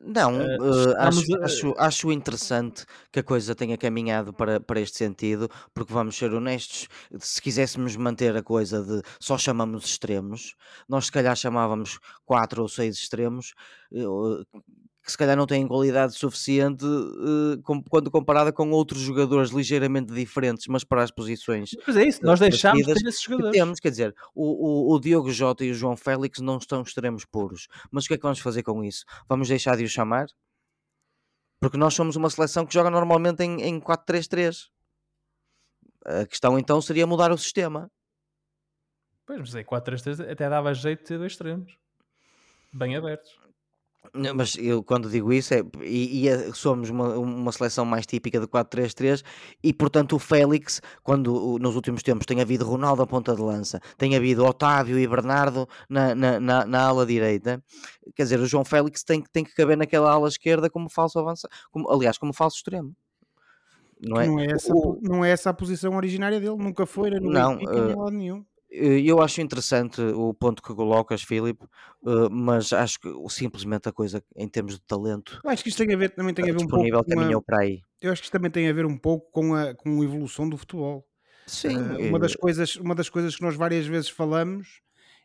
[0.00, 4.96] Não, eh, acho, a- acho, acho interessante que a coisa tenha caminhado para, para este
[4.98, 6.86] sentido, porque vamos ser honestos,
[7.20, 10.54] se quiséssemos manter a coisa de só chamamos extremos,
[10.88, 13.54] nós se calhar chamávamos quatro ou seis extremos,
[15.08, 20.12] que se calhar não têm qualidade suficiente eh, com- quando comparada com outros jogadores ligeiramente
[20.12, 23.56] diferentes, mas para as posições Mas é isso, nós deixámos de ter esses que jogadores.
[23.58, 27.24] temos, quer dizer, o, o, o Diogo Jota e o João Félix não estão extremos
[27.24, 27.68] puros.
[27.90, 29.04] Mas o que é que vamos fazer com isso?
[29.28, 30.26] Vamos deixar de os chamar?
[31.60, 34.68] Porque nós somos uma seleção que joga normalmente em, em 4-3-3.
[36.04, 37.90] A questão então seria mudar o sistema.
[39.26, 41.76] Pois, mas é 4-3-3 até dava jeito de ter dois extremos.
[42.72, 43.38] Bem abertos.
[44.14, 48.06] Não, Mas eu quando digo isso é e, e é- somos uma, uma seleção mais
[48.06, 49.22] típica de 4-3-3
[49.62, 53.80] e portanto o Félix, quando nos últimos tempos tem havido Ronaldo à ponta de lança,
[53.96, 57.62] tem havido Otávio e Bernardo na, na, na, na ala direita,
[58.14, 61.18] quer dizer, o João Félix tem, que- tem que caber naquela ala esquerda como falso
[61.18, 62.94] avançado, como, aliás, como falso extremo.
[64.00, 64.26] Não é?
[64.28, 67.66] Não é, essa, O- não é essa a posição originária dele, nunca foi, Não, nem
[67.68, 68.44] eh, lado nenhum.
[68.70, 71.64] Eh, Eu acho interessante o ponto que colocas, Filipe,
[72.06, 75.84] eh, mas acho que simplesmente a coisa em termos de talento Eu acho que isto
[75.84, 77.80] tem a ver, também tem a ver um pouco com a, caminhou para aí.
[78.00, 80.48] eu acho que isto também tem a ver um pouco com a, com a evolução
[80.48, 81.06] do futebol.
[81.46, 84.80] Sim, Eh, uma, das eh, coisas, uma das coisas que nós várias vezes falamos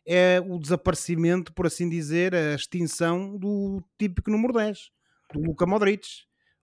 [0.06, 4.90] é o desaparecimento, por assim dizer, a extinção do típico número 10,
[5.32, 6.06] do Luka Modric.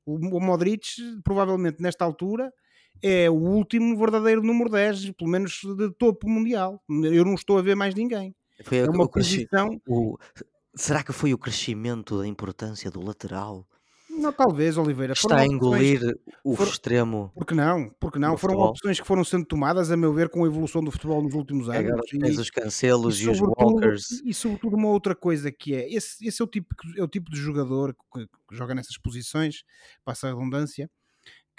[0.06, 0.88] O, o Modric,
[1.24, 2.52] provavelmente nesta altura,
[3.02, 6.82] é o último verdadeiro número 10, pelo menos de topo mundial.
[6.90, 8.36] Eu não estou a ver mais ninguém.
[8.64, 10.18] foi É uma o posição, o-
[10.76, 13.66] será que foi o crescimento da importância do lateral
[14.14, 15.14] não, talvez, Oliveira.
[15.14, 17.32] está a opções- engolir o foram- extremo?
[17.34, 17.90] Porque não?
[17.98, 18.38] Porque não?
[18.38, 18.70] Foram futebol?
[18.72, 21.70] opções que foram sendo tomadas, a meu ver, com a evolução do futebol nos últimos
[21.70, 21.90] anos.
[21.90, 24.22] Agora E- tens os cancelos e, os sobretudo, walkers.
[24.26, 27.32] e sobretudo uma outra coisa que é esse, esse é, o tipo, é o tipo
[27.32, 29.64] de jogador que, que joga nessas posições,
[30.04, 30.90] passa a redundância,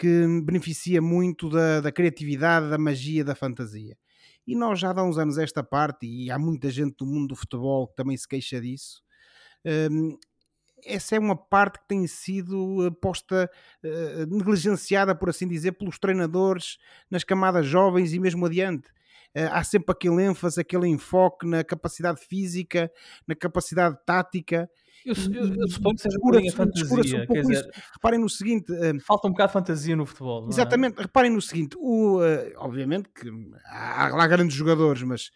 [0.02, 3.96] que beneficia muito da, da criatividade, da magia, da fantasia.
[4.44, 7.36] E nós já há uns anos esta parte, e há muita gente do mundo do
[7.36, 9.00] futebol que também se queixa disso,
[9.64, 10.18] hum,
[10.84, 13.48] essa é uma parte que tem sido eh, posta,
[13.84, 18.88] eh, negligenciada, por assim dizer, pelos treinadores nas camadas jovens e mesmo adiante.
[19.32, 22.90] Eh, há sempre aquele ênfase, aquele enfoque na capacidade física,
[23.24, 24.68] na capacidade tática.
[25.04, 27.22] Eu, eu, eu e suponho que seja um bocadinho a descura-se- descura-se fantasia.
[27.22, 27.82] um pouco dizer, isso.
[27.94, 30.40] Reparem no seguinte, eh, falta um bocado de fantasia no futebol.
[30.42, 30.50] não é?
[30.52, 33.28] Exatamente, reparem no seguinte: o, eh, obviamente que
[33.66, 35.30] há, lá grandes jogadores, mas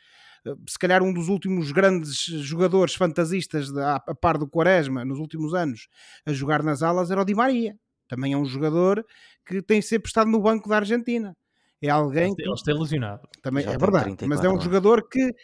[0.46, 5.04] eh, se calhar um dos últimos grandes jogadores fantasistas de- a, a par do Quaresma
[5.04, 5.88] nos últimos anos
[6.24, 7.74] a jogar nas alas era o Di Maria.
[8.08, 9.04] Também é um jogador
[9.44, 11.36] que tem sempre estado no banco da Argentina.
[11.82, 13.28] É alguém Ele que ele está lesionado.
[13.42, 15.34] também Já é verdade, 34 mas é um jogador que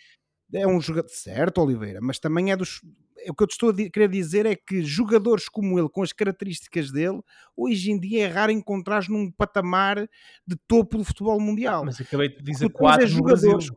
[0.53, 2.81] é um jogador certo, Oliveira, mas também é dos.
[3.19, 6.03] é O que eu te estou a querer dizer é que jogadores como ele, com
[6.03, 7.21] as características dele,
[7.57, 10.09] hoje em dia é raro encontrar num patamar
[10.47, 11.85] de topo do futebol mundial.
[11.85, 13.17] Mas acabei de dizer tu tens quatro é Brasil.
[13.17, 13.71] jogadores.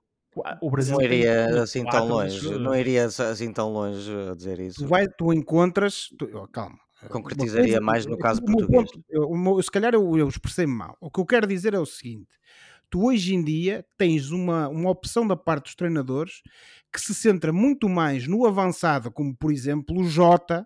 [0.62, 4.82] O Brasil Não iria assim tão longe, não iria assim tão longe a dizer isso.
[4.84, 6.10] Tu, vai, tu encontras.
[6.20, 6.78] tu- oh, calma.
[7.10, 8.92] Concretizaria Uma coisa- mais no caso português.
[8.92, 10.98] ponto- eu- se calhar eu, eu expressei-me mal.
[11.00, 12.28] O que eu quero dizer é o seguinte:
[12.96, 16.42] tu hoje em dia tens uma, uma opção da parte dos treinadores
[16.94, 20.66] que se centra muito mais no avançado, como por exemplo o Jota,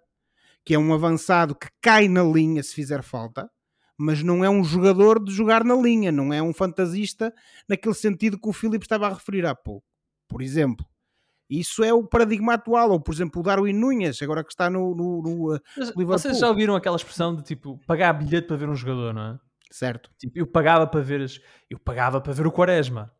[0.63, 3.49] que é um avançado que cai na linha se fizer falta,
[3.97, 7.33] mas não é um jogador de jogar na linha, não é um fantasista
[7.67, 9.83] naquele sentido que o Filipe estava a referir há pouco.
[10.27, 10.85] Por exemplo.
[11.49, 14.93] Isso é o paradigma atual, ou por exemplo o Darwin Núñez, agora que está no,
[14.93, 16.05] no- no, Mas Liverpool.
[16.05, 19.39] vocês já ouviram aquela expressão de tipo pagar bilhete para ver um jogador, não é?
[19.69, 20.10] Certo?
[20.17, 23.12] Tipo, eu pagava para ver as- eu pagava para ver o Quaresma.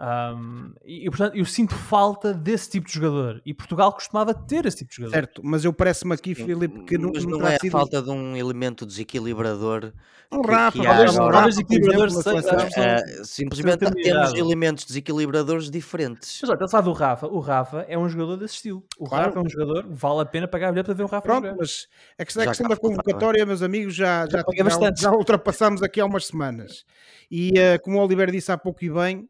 [0.00, 4.64] Ahm, e, e, portanto eu sinto falta desse tipo de jogador e Portugal costumava ter
[4.64, 5.12] esse tipo de jogador.
[5.14, 8.08] Certo, mas eu parece-me aqui, Sim, Filipe, que não, não é a sido falta de
[8.08, 9.92] um elemento desequilibrador
[10.30, 11.26] um Rafa, que talvez há um agora.
[11.26, 12.70] Rafa, Talvez por equilibrador exemplo, na seja- seleção.
[12.70, 16.38] São- Eh, simplesmente temos elementos desequilibradores diferentes.
[16.42, 17.26] Mas olha, sabe do Rafa.
[17.26, 18.84] O Rafa é um jogador desse estilo.
[18.98, 19.26] O Claro.
[19.26, 21.56] Rafa é um jogador, vale a pena pagar bilhete para ver o Rafa Pronto, jogar.
[21.58, 22.96] mas a questão, a Já questão da faltava.
[23.02, 26.84] convocatória, meus amigos, já, já, já, já ultrapassamos aqui há umas semanas.
[27.28, 29.28] E eh, como o Oliver disse há pouco e bem,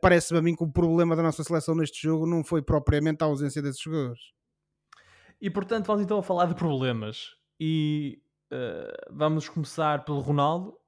[0.00, 3.26] parece-me a mim que o problema da nossa seleção neste jogo não foi propriamente a
[3.26, 4.20] ausência desses jogadores.
[5.40, 7.36] E portanto, vamos então a falar de problemas.
[7.58, 8.22] E
[8.56, 10.78] eh, vamos começar pelo Ronaldo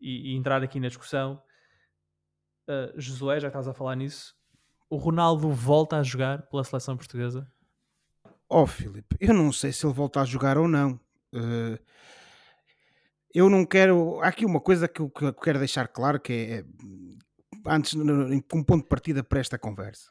[0.00, 1.42] e, e entrar aqui na discussão.
[2.66, 4.34] Uh, Josué, já que estás a falar nisso,
[4.88, 7.50] o Ronaldo volta a jogar pela seleção portuguesa?
[8.48, 10.98] Ó Filipe, eu não sei se ele volta a jogar ou não.
[11.34, 11.78] Eh,
[13.34, 14.20] eu não quero.
[14.20, 16.64] Há aqui uma coisa que eu, que eu quero deixar claro: que é.
[17.68, 17.94] Antes,
[18.50, 20.10] como ponto de partida para esta conversa.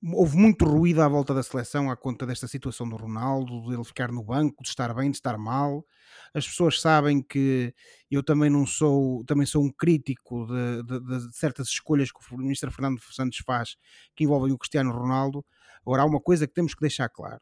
[0.00, 3.84] Houve muito ruído à volta da seleção à conta desta situação do Ronaldo, de ele
[3.84, 5.84] ficar no banco, de estar bem, de estar mal.
[6.32, 7.74] As pessoas sabem que
[8.08, 12.38] eu também não sou, também sou um crítico de, de, de certas escolhas que o
[12.38, 13.76] ministro Fernando Santos faz
[14.14, 15.44] que envolvem o Cristiano Ronaldo.
[15.82, 17.40] Agora, há uma coisa que temos que deixar claro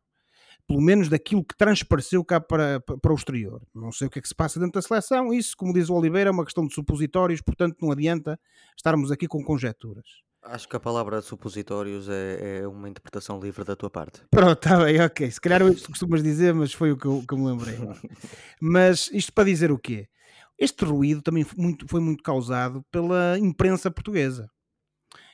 [0.67, 3.63] pelo menos daquilo que transpareceu cá para, para o exterior.
[3.75, 5.95] Não sei o que é que se passa dentro da seleção, isso, como diz o
[5.95, 8.39] Oliveira, é uma questão de supositórios, portanto não adianta
[8.77, 10.05] estarmos aqui com conjecturas.
[10.43, 14.23] Acho que a palavra supositórios é, é uma interpretação livre da tua parte.
[14.31, 15.29] Pronto, está bem, ok.
[15.29, 17.47] Se calhar é isso que costumas dizer, mas foi o que eu, que eu me
[17.47, 17.77] lembrei.
[18.61, 20.09] mas isto para dizer o quê?
[20.59, 24.49] Este ruído também foi muito, foi muito causado pela imprensa portuguesa.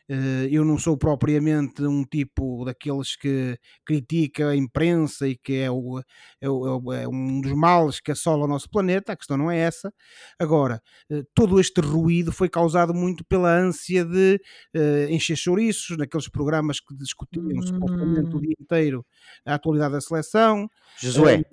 [0.09, 5.71] Eh, eu não sou propriamente um tipo daqueles que critica a imprensa e que é,
[5.71, 6.01] o,
[6.41, 9.59] é, o, é, um dos males que assola o nosso planeta, a questão não é
[9.59, 9.93] essa.
[10.39, 14.41] Agora, eh, todo este ruído foi causado muito pela ânsia de
[14.77, 17.63] uh, encher chouriços naqueles programas que discutiam hum.
[17.63, 19.07] supostamente o dia inteiro
[19.45, 20.69] a atualidade da seleção.
[21.01, 21.45] Josué,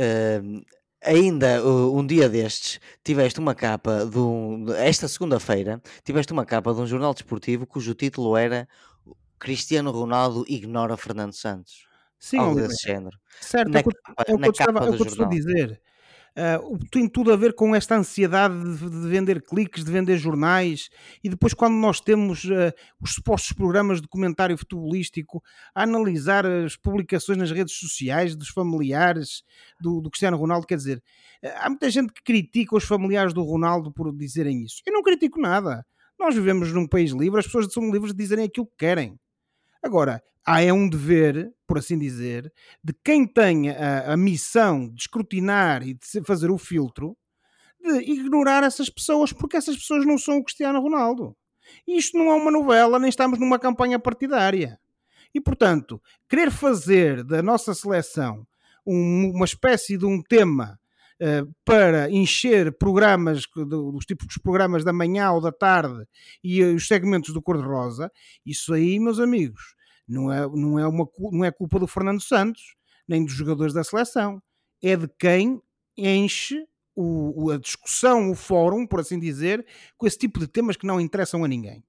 [0.00, 0.64] uh,
[1.04, 6.72] ainda uh, um dia destes tiveste uma capa de um, esta segunda-feira tiveste uma capa
[6.72, 8.66] de um jornal desportivo cujo título era
[9.38, 11.86] Cristiano Ronaldo ignora Fernando Santos.
[12.18, 13.18] Sim, algo desse género.
[13.40, 15.06] Certo, na é o que, capa, é o que eu estava, é o que eu
[15.06, 15.80] estou a dizer.
[16.36, 20.88] Uh, tem tudo a ver com esta ansiedade de, de, vender cliques, de vender jornais,
[21.22, 25.40] e depois, quando nós temos uh, os supostos programas de comentário futebolístico
[25.72, 29.44] a analisar as publicações nas redes sociais dos familiares
[29.80, 30.98] do, do Cristiano Ronaldo, quer dizer,
[31.44, 34.82] uh, há muita gente que critica os familiares do Ronaldo por dizerem isso.
[34.84, 35.86] Eu não critico nada.
[36.18, 39.16] Nós vivemos num país livre, as pessoas são livres de dizerem aquilo que querem.
[39.80, 42.52] Agora, há é um dever, por assim dizer,
[42.82, 47.16] de quem tem a, a missão de escrutinar e de fazer o filtro,
[47.80, 51.36] de ignorar essas pessoas, porque essas pessoas não são o Cristiano Ronaldo.
[51.86, 54.78] Isto não é uma novela, nem estamos numa campanha partidária.
[55.34, 58.46] E, portanto, querer fazer da nossa seleção
[58.86, 60.78] um, uma espécie de um tema
[61.20, 66.06] uh, para encher programas, dos tipos de programas da manhã ou da tarde
[66.42, 68.10] e uh, os segmentos do Cor-de-Rosa,
[68.46, 69.73] isso aí, meus amigos,
[70.06, 72.74] não é, não, é uma, não é culpa do Fernando Santos,
[73.08, 74.42] nem dos jogadores da seleção.
[74.82, 75.60] É de quem
[75.96, 80.86] enche o, a discussão, o fórum, por assim dizer, com esse tipo de temas que
[80.86, 81.84] não interessam a ninguém.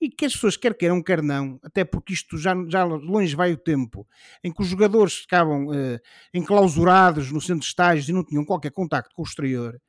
[0.00, 3.52] E que as pessoas quer queiram, quer não, até porque isto já, já longe vai
[3.52, 4.06] o tempo
[4.42, 6.00] em que os jogadores ficavam eh,
[6.32, 9.80] enclausurados no centro de estágios e não tinham qualquer contacto com o exterior,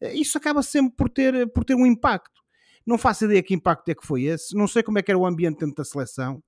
[0.00, 2.40] eh, isso acaba sempre por ter, por ter um impacto.
[2.86, 5.18] Não faço ideia que impacto é que foi esse, não sei como é que era
[5.18, 6.42] o ambiente dentro da seleção,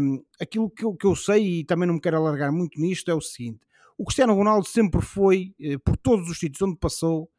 [0.00, 3.10] um, aquilo que eu, que eu sei, e também não me quero alargar muito nisto,
[3.10, 3.60] é o seguinte:
[3.98, 7.30] o Cristiano Ronaldo sempre foi, eh, por todos os sítios onde passou,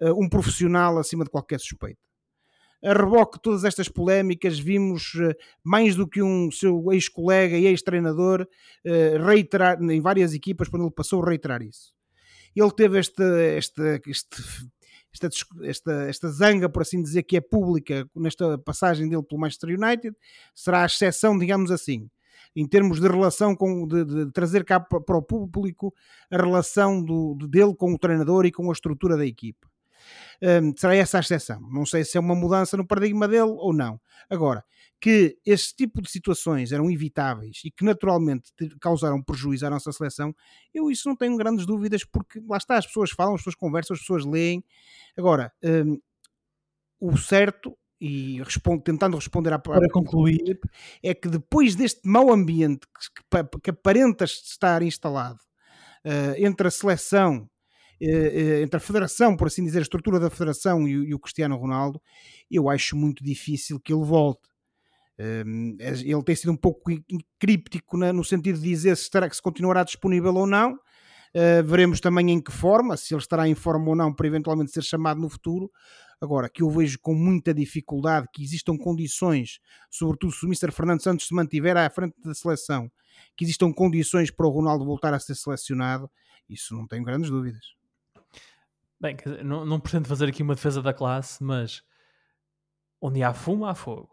[0.00, 2.00] uh, um profissional acima de qualquer suspeita.
[2.84, 7.66] A reboque de todas estas polémicas, vimos uh, mais do que um seu ex-colega e
[7.66, 8.46] ex-treinador
[9.24, 11.94] reiterar, em várias equipas, quando ele passou, reiterar isso.
[12.54, 13.22] Ele teve este,
[13.56, 14.42] este, este
[15.12, 15.28] esta,
[15.62, 20.16] esta, esta zanga, por assim dizer, que é pública nesta passagem dele pelo Manchester United,
[20.54, 22.08] será a exceção, digamos assim,
[22.54, 25.94] em termos de relação com de, de trazer cá para o público
[26.30, 29.68] a relação do, de dele com o treinador e com a estrutura da equipa.
[30.42, 31.60] Um, será essa a exceção.
[31.70, 34.00] Não sei se é uma mudança no paradigma dele ou não.
[34.28, 34.64] Agora,
[35.02, 40.32] que esse tipo de situações eram evitáveis e que naturalmente causaram prejuízo à nossa seleção,
[40.72, 43.94] eu isso não tenho grandes dúvidas, porque lá está, as pessoas falam, as pessoas conversam,
[43.94, 44.64] as pessoas leem.
[45.18, 46.00] Agora, um,
[47.00, 50.60] o certo, e respondo, tentando responder à para concluir,
[51.02, 55.40] é que depois deste mau ambiente que, que aparenta estar instalado
[56.04, 57.50] uh, entre a seleção
[58.00, 62.00] uh, entre a federação, por assim dizer, a estrutura da federação e, o Cristiano Ronaldo,
[62.48, 64.51] eu acho muito difícil que ele volte.
[65.18, 66.90] Um, ele tem sido um pouco
[67.38, 70.74] críptico no sentido de dizer se, estará, se continuará disponível ou não.
[71.34, 74.70] Uh, veremos também em que forma, se ele estará em forma ou não para eventualmente
[74.70, 75.70] ser chamado no futuro.
[76.20, 79.58] Agora, que eu vejo com muita dificuldade que existam condições,
[79.90, 80.70] sobretudo se o Mr.
[80.70, 82.90] Fernando Santos se mantiver à frente da seleção,
[83.36, 86.08] que existam condições para o Ronaldo voltar a ser selecionado,
[86.48, 87.74] isso não tenho grandes dúvidas.
[89.00, 91.82] Bem, não, não pretendo fazer aqui uma defesa da classe, mas
[93.00, 94.11] onde há fumo, há fogo.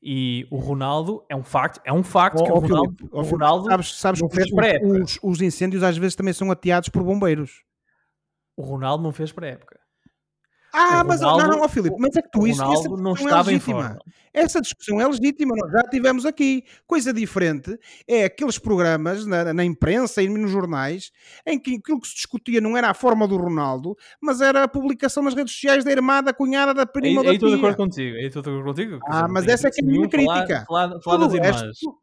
[0.00, 3.20] E o Ronaldo é um facto, é um facto oh, que o Ronaldo, Filipe, oh,
[3.20, 5.02] o Ronaldo sabes, sabes não fez pré-época.
[5.02, 7.64] Os, os, incêndios às vezes também são ateados por bombeiros.
[8.56, 9.78] O Ronaldo não fez pré-época.
[10.80, 13.10] Ah, O mas Ronaldo- não, não, ó, Filipe, mas é que tu isso, essa não
[13.10, 13.82] é estava em legítima.
[13.82, 13.98] forma.
[14.32, 16.62] Essa discussão é legítima, nós já tivemos aqui.
[16.86, 17.76] Coisa diferente
[18.06, 21.10] é aqueles programas na, na imprensa e nos jornais
[21.44, 24.68] em que aquilo que se discutia não era a forma do Ronaldo, mas era a
[24.68, 27.48] publicação nas redes sociais da irmã, da cunhada, da Aí prima ou da aí estou
[27.48, 27.64] de tia.
[27.64, 28.16] acordo contigo.
[28.16, 28.98] Aí estou de acordo contigo.
[29.08, 30.10] Ah, mas essa é que é a minha falar-
[30.44, 30.64] crítica.
[30.68, 31.98] Falar, falar Tudo das tu-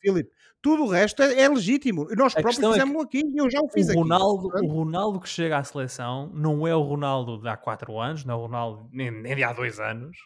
[0.00, 0.30] Filipe,
[0.62, 2.06] tudo o resto é, é legítimo.
[2.10, 3.98] E nós A próprios questão é fizemos aqui e eu já o fiz O aqui.
[3.98, 4.70] Ronaldo, o portanto.
[4.72, 8.36] Ronaldo que chega à seleção não é o Ronaldo de há 4 anos, não é
[8.36, 10.16] o Ronaldo nem, nem de há 2 anos.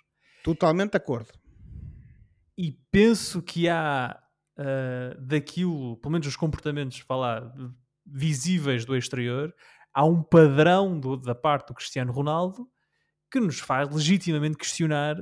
[0.45, 1.33] Totalmente de acordo.
[2.59, 4.19] E penso que há
[4.59, 7.53] ah, daquilo, pelo menos os comportamentos falar,
[8.05, 9.55] visíveis do exterior,
[9.93, 12.67] há um padrão do- da parte do Cristiano Ronaldo
[13.31, 15.17] que nos faz legitimamente questionar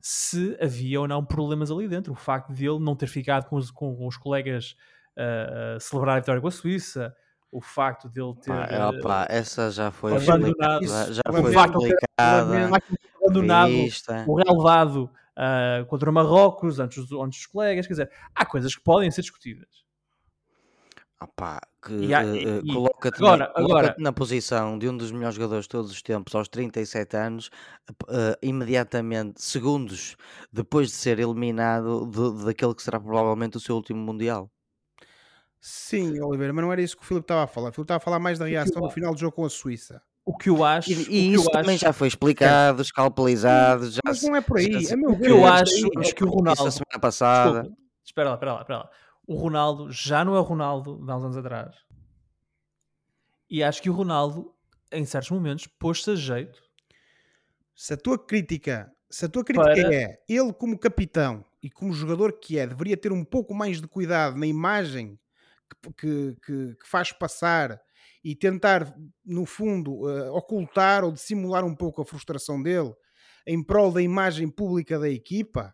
[0.00, 2.12] se havia ou não problemas ali dentro.
[2.12, 4.76] O facto de ele não ter ficado com os, com os colegas
[5.16, 7.14] a celebrar a vitória com a Suíça,
[7.52, 11.12] o facto de ele ter ah, opa, essa já foi abandonado- explicada.
[11.12, 12.70] Já foi explicada.
[13.20, 14.24] abandonado vista.
[14.26, 17.86] o relevado ah, contra Marrocos antes dos, antes dos colegas.
[17.86, 19.84] Quer dizer, há coisas que podem ser discutidas.
[21.22, 25.12] Opá, que E eh, e- coloca-te agora- na, coloca-te agora- na posição de um dos
[25.12, 27.50] melhores jogadores de todos os tempos, aos 37 anos,
[28.08, 30.16] eh, imediatamente, segundos
[30.50, 34.50] depois de ser eliminado de- daquele que será provavelmente o seu último Mundial.
[35.60, 37.68] Sim, Oliveira, mas não era isso que o Filipe estava a falar.
[37.68, 40.00] O Filipe estava a falar mais da reação no final do jogo com a Suíça.
[40.24, 40.90] O que eu acho.
[40.90, 44.82] E, e isso também acho, já foi explicado, escalpelizado, já Mas não é por aí.
[44.86, 46.66] se- meu o que eu isto acho é que o isso Ronaldo.
[46.66, 47.60] a semana passada.
[47.62, 48.90] Desculpa, espera lá, espera lá, espera lá.
[49.30, 51.76] O Ronaldo já não é o Ronaldo de há uns anos atrás.
[53.48, 54.52] E acho que o Ronaldo,
[54.90, 56.60] em certos momentos, pôs-se a jeito.
[57.76, 61.92] se a tua crítica, se a tua crítica Para- é ele como capitão e como
[61.92, 65.16] jogador que é, deveria ter um pouco mais de cuidado na imagem
[65.80, 67.80] que, que- que- que faz passar
[68.24, 72.92] e tentar, no fundo, eh, ocultar ou dissimular um pouco a frustração dele
[73.46, 75.72] em prol da imagem pública da equipa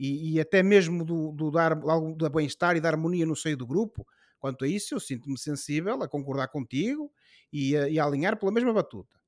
[0.00, 3.56] e, e até mesmo do, do dar algo da bem-estar e da harmonia no seio
[3.56, 4.06] do grupo.
[4.38, 7.12] Quanto a isso, eu sinto-me sensível a concordar contigo
[7.52, 9.20] e a, e a alinhar pela mesma batuta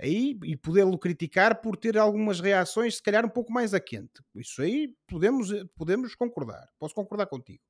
[0.00, 4.22] aí e podê-lo criticar por ter algumas reações, se calhar um pouco mais a quente.
[4.34, 7.62] Isso aí podemos, podemos concordar, posso concordar contigo.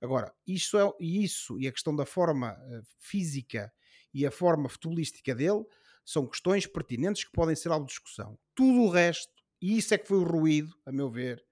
[0.00, 3.72] Agora, isso, é, isso e a questão da forma eh, física
[4.12, 5.64] e a forma futebolística dele
[6.04, 8.38] são questões pertinentes que podem ser alvo de discussão.
[8.54, 11.42] Tudo o resto, e isso é que foi o ruído, a meu ver,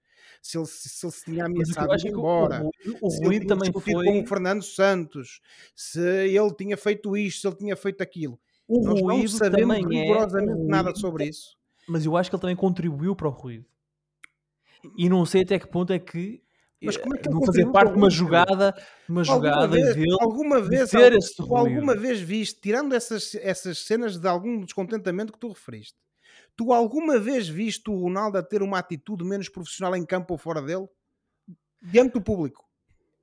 [0.41, 2.63] se ele se, ele se tinha ameaçado de é ir embora,
[3.01, 4.05] o, o, se ele tinha também foi.
[4.05, 5.41] com o Fernando Santos,
[5.75, 8.39] se ele tinha feito isto, se ele tinha feito aquilo.
[8.67, 10.01] O Nós não ruído sabemos também é.
[10.03, 11.57] rigorosamente o nada sobre isso.
[11.87, 13.65] mas eu acho que ele também contribuiu para o ruído.
[14.97, 16.41] E não sei até que ponto é que
[16.81, 18.73] Mas como é que não fazer contribuiu parte de uma jogada,
[19.09, 20.15] uma alguma jogada vez, dele.
[20.21, 21.57] alguma de vez, ter al- esse tu ruído.
[21.75, 25.97] alguma vez viste, tirando essas, essas cenas de algum descontentamento que tu referiste,
[26.59, 30.37] tu alguma vez viste o Ronaldo a ter uma atitude menos profissional em campo ou
[30.37, 30.89] fora dele?
[31.81, 32.65] Diante do público?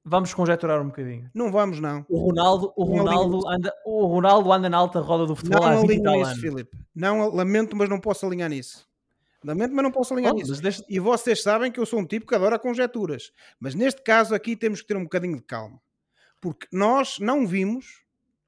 [0.02, 1.30] Vamos conjecturar um bocadinho.
[1.34, 2.06] Não vamos, não.
[2.08, 5.66] O Ronaldo, o Não Ronaldo anda, o Ronaldo anda na alta roda do futebol Não
[5.68, 6.40] há 20 alinho nisso, anos.
[6.40, 6.78] Filipe.
[6.94, 8.88] Não, lamento, mas não posso alinhar nisso.
[9.44, 10.62] Lamento, mas não posso alinhar Oh, nisso.
[10.62, 13.32] deixa- E vocês sabem que eu sou um tipo que adora conjecturas.
[13.60, 15.78] Mas neste caso aqui temos que ter um bocadinho de calma.
[16.40, 18.02] Porque nós não vimos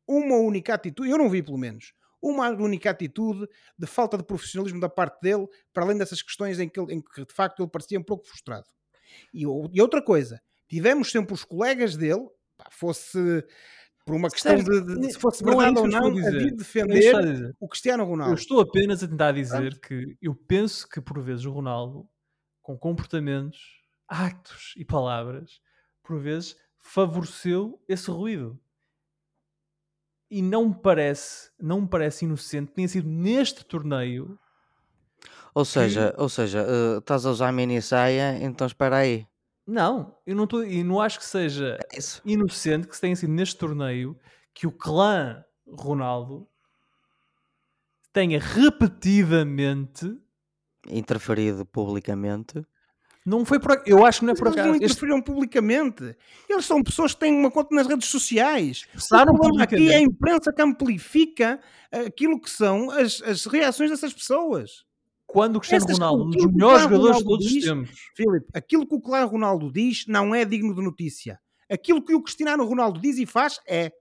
[0.06, 3.46] uma única atitude, eu não vi pelo menos, uma única atitude
[3.78, 7.00] de falta de profissionalismo da parte dele, para além dessas questões em que, ele- em
[7.00, 8.66] que de facto ele parecia um pouco frustrado.
[9.32, 13.18] E, e outra coisa, tivemos sempre os colegas dele, pá, fosse
[14.04, 16.14] por uma questão de, de- se fosse não é verdade ou eu não, a a
[16.14, 16.30] dizer.
[16.30, 18.34] vir isso que defender o Cristiano Eu Ronaldo.
[18.34, 22.08] estou apenas a tentar dizer que eu penso que por vezes o Ronaldo,
[22.62, 23.58] com comportamentos,
[24.08, 25.60] atos e palavras,
[26.02, 28.58] por vezes favoreceu esse ruído.
[30.30, 34.38] E não me parece, não me parece inocente que tenha sido neste torneio.
[35.54, 39.26] Ou seja, ou seja, eh, estás a usar mini saia, então espera aí.
[39.66, 43.32] Não, eu não estou, e não acho que seja É inocente que se tenha sido
[43.32, 44.18] neste torneio
[44.54, 46.48] que o clã Ronaldo
[48.12, 50.18] tenha repetidamente
[50.88, 52.64] Interferido publicamente.
[53.28, 56.16] Não foi por eu acho que não é por eles não acaso este interferiram publicamente.
[56.48, 58.78] Eles são pessoas que têm uma conta nas redes sociais.
[58.94, 61.60] Expressaram o problema aqui é a imprensa que amplifica
[61.90, 64.84] aquilo que são as, as reações dessas pessoas.
[65.26, 68.46] quando o Cristiano Essas- Ronaldo, um dos melhores Cristiano jogadores de todos os tempos, Filipe,
[68.54, 71.38] aquilo que o Claro Ronaldo diz não é digno de notícia.
[71.70, 73.92] Aquilo que o Cristiano Ronaldo diz e faz é.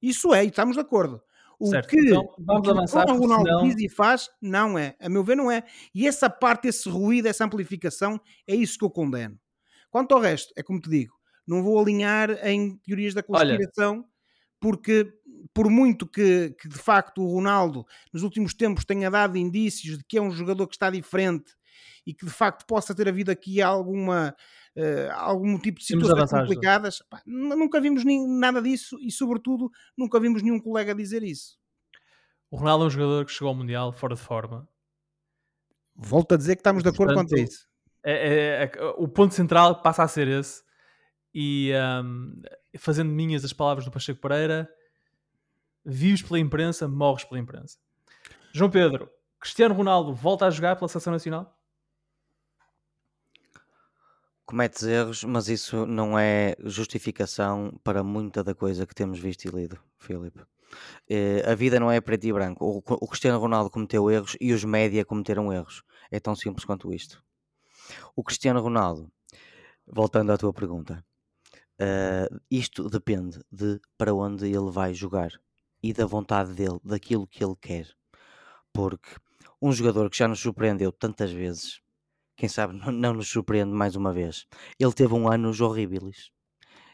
[0.00, 1.20] Isso é, e estamos de acordo.
[1.58, 4.94] O Certo, que, então vamos o avançar, o Ronaldo senão- diz e faz, não é.
[5.00, 5.64] A meu ver, não é.
[5.94, 9.38] E essa parte, esse ruído, essa amplificação, é isso que eu condeno.
[9.90, 11.14] Quanto ao resto, é como te digo,
[11.46, 13.56] não vou alinhar em teorias da Olha.
[13.56, 14.04] conspiração,
[14.60, 15.10] porque
[15.54, 20.04] por muito que, que, de facto o Ronaldo nos últimos tempos tenha dado indícios de
[20.04, 21.52] que é um jogador que está diferente
[22.06, 24.34] e que de facto possa ter havido aqui alguma
[24.76, 30.20] uh, algum tipo de situações complicadas, pá, nunca vimos nem, nada disso e sobretudo nunca
[30.20, 31.58] vimos nenhum colega dizer isso.
[32.50, 34.68] O Ronaldo é um jogador que chegou ao Mundial fora de forma.
[35.94, 37.66] Volto a dizer que estamos de acordo quanto a isso.
[38.04, 40.62] É, é, é, o ponto central passa a ser esse.
[41.34, 41.72] E
[42.04, 42.40] um,
[42.78, 44.68] fazendo minhas as palavras do Pacheco Pereira,
[45.84, 47.78] vives pela imprensa, morres pela imprensa.
[48.52, 49.10] João Pedro,
[49.40, 51.55] Cristiano Ronaldo volta a jogar pela Seleção Nacional?
[54.46, 59.50] Cometes erros, mas isso não é justificação para muita da coisa que temos visto e
[59.50, 60.40] lido, Filipe.
[61.08, 62.64] Eh, a vida não é preto e branco.
[62.64, 65.82] O, o Cristiano Ronaldo cometeu erros e os média cometeram erros.
[66.12, 67.20] É tão simples quanto isto.
[68.14, 69.10] O Cristiano Ronaldo,
[69.84, 71.04] voltando à tua pergunta,
[71.80, 75.30] uh, isto depende de para onde ele vai jogar
[75.82, 77.88] e da vontade dele, daquilo que ele quer.
[78.72, 79.10] Porque
[79.60, 81.80] um jogador que já nos surpreendeu tantas vezes,
[82.36, 84.46] quem sabe não, nos surpreende mais uma vez.
[84.78, 86.30] Ele teve um ano horríveis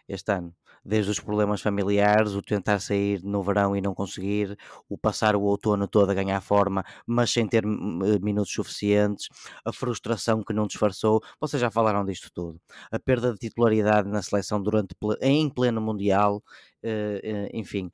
[0.08, 4.56] este ano desde os problemas familiares, o tentar sair no verão e não conseguir,
[4.88, 9.28] o passar o outono todo a ganhar forma, mas sem ter eh, minutos suficientes,
[9.64, 12.60] a frustração que não disfarçou, vocês já falaram disto tudo.
[12.90, 16.42] A perda de titularidade na seleção durante em pleno mundial,
[16.84, 17.92] Uh, uh, enfim,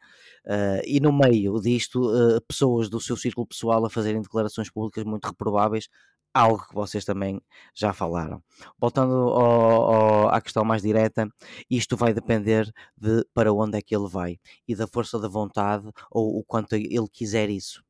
[0.86, 2.10] e no meio disto,
[2.48, 5.90] pessoas do seu círculo pessoal a fazerem declarações públicas muito reprováveis,
[6.38, 7.40] algo que vocês também
[7.74, 8.42] já falaram.
[8.78, 11.28] Voltando ao, ao, à questão mais direta,
[11.70, 15.90] isto vai depender de para onde é que ele vai e da força da vontade
[16.10, 17.82] ou o quanto ele quiser isso.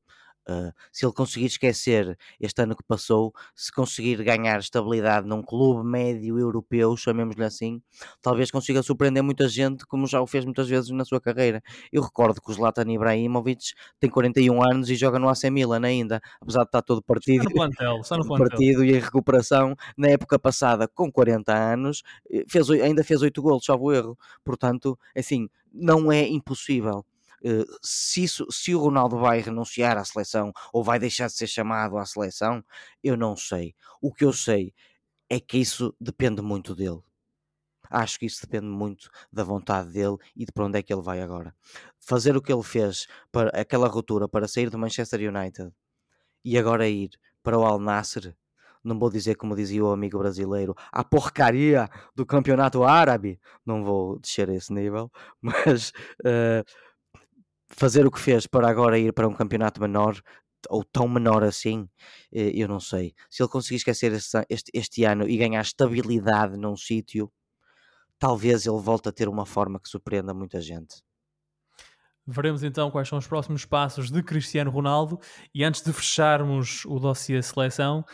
[0.48, 5.86] Uh, se ele conseguir esquecer este ano que passou, se conseguir ganhar estabilidade num clube
[5.86, 7.82] médio europeu, chamemos-lhe assim,
[8.22, 11.62] talvez consiga surpreender muita gente, como já o fez muitas vezes na sua carreira.
[11.92, 16.18] Eu recordo que o Zlatan Ibrahimovic tem 41 anos e joga no AC Milan ainda,
[16.40, 18.48] apesar de estar todo partido, no plantel, no plantel.
[18.48, 19.74] partido e em recuperação.
[19.98, 24.16] Na época passada, com 40 anos, eh, fez, ainda fez 8 golos, salvo erro.
[24.42, 27.04] Portanto, assim, não é impossível.
[27.44, 31.46] Eh, se, isso, se o Ronaldo vai renunciar à seleção ou vai deixar de ser
[31.46, 32.64] chamado à seleção,
[33.02, 33.74] eu não sei.
[34.00, 34.74] O que eu sei
[35.28, 37.00] é que isso depende muito dele.
[37.90, 41.02] Acho que isso depende muito da vontade dele e de para onde é que ele
[41.02, 41.54] vai agora.
[41.98, 45.72] Fazer o que ele fez para aquela ruptura para sair do Manchester United
[46.44, 47.10] e agora ir
[47.42, 48.36] para o Al Nasser,
[48.84, 54.18] não vou dizer como dizia o amigo brasileiro, a porcaria do campeonato árabe, não vou
[54.18, 55.10] descer a esse nível,
[55.40, 56.64] mas uh,
[57.68, 60.20] fazer o que fez para agora ir para um campeonato menor
[60.68, 61.88] ou tão menor assim,
[62.32, 63.14] eh, eu não sei.
[63.30, 67.30] Se ele conseguir esquecer este, este, este ano e ganhar estabilidade num sítio,
[68.18, 70.96] talvez ele volte a ter uma forma que surpreenda muita gente.
[72.26, 75.18] Veremos então quais são os próximos passos de Cristiano Ronaldo
[75.54, 78.04] e antes de fecharmos o dossiê seleção,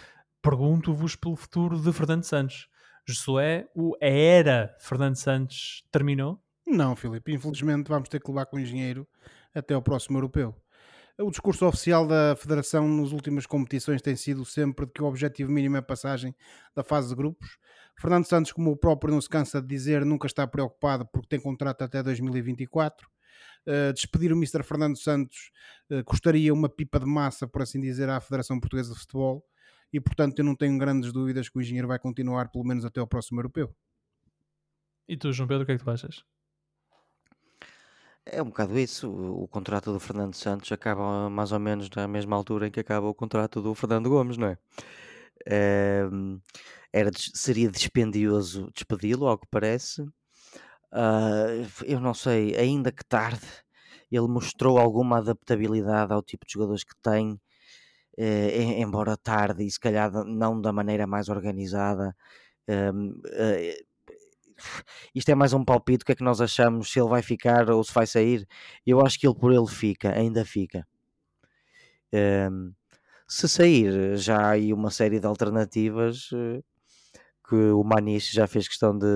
[0.40, 2.68] pergunto-vos pelo futuro de Fernando Santos.
[3.06, 3.66] Josué,
[4.00, 6.40] a era Fernando Santos terminou?
[6.66, 9.06] Não, Filipe, infelizmente vamos ter que levar com o engenheiro
[9.54, 10.54] até ao próximo europeu.
[11.16, 15.76] O discurso oficial da Federação nas últimas competições tem sido sempre que o objetivo mínimo
[15.76, 16.34] é a passagem
[16.74, 17.56] da fase de grupos.
[17.96, 21.38] Fernando Santos, como o próprio não se cansa de dizer, nunca está preocupado porque tem
[21.38, 23.06] contrato até 2024.
[23.06, 24.64] Uh, eh, despedir o Mr.
[24.64, 25.52] Fernando Santos
[25.90, 29.44] uh, custaria uma pipa de massa, por assim dizer, à Federação Portuguesa de Futebol
[29.92, 32.98] e, portanto, eu não tenho grandes dúvidas que o engenheiro vai continuar pelo menos até
[32.98, 33.72] ao próximo europeu.
[35.08, 36.24] E tu, João Pedro, o que é que tu achas?
[38.26, 39.10] É um bocado isso.
[39.10, 43.06] O, contrato do Fernando Santos acaba mais ou menos na mesma altura em que acaba
[43.06, 44.58] o contrato do Fernando Gomes, não é?
[45.46, 46.40] Ehm,
[46.92, 50.02] era, seria dispendioso despedi-lo, ao que parece.
[50.92, 53.46] Uh, eu não sei, ainda que tarde,
[54.10, 57.40] ele mostrou alguma adaptabilidade ao tipo de jogadores que tem,
[58.18, 62.16] eh, embora tarde e se calhar não da maneira mais organizada.
[62.68, 63.78] Ehm, eh,
[65.14, 67.70] isto é mais um palpite, o que é que nós achamos, se ele vai ficar
[67.70, 68.46] ou se vai sair?
[68.86, 70.86] Eu acho que ele por ele fica, ainda fica.
[72.12, 72.72] Um,
[73.26, 76.62] se sair, já há aí uma série de alternativas eh,
[77.48, 79.06] que o Maniche já fez questão de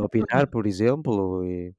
[0.00, 1.70] opinar, por exemplo, e,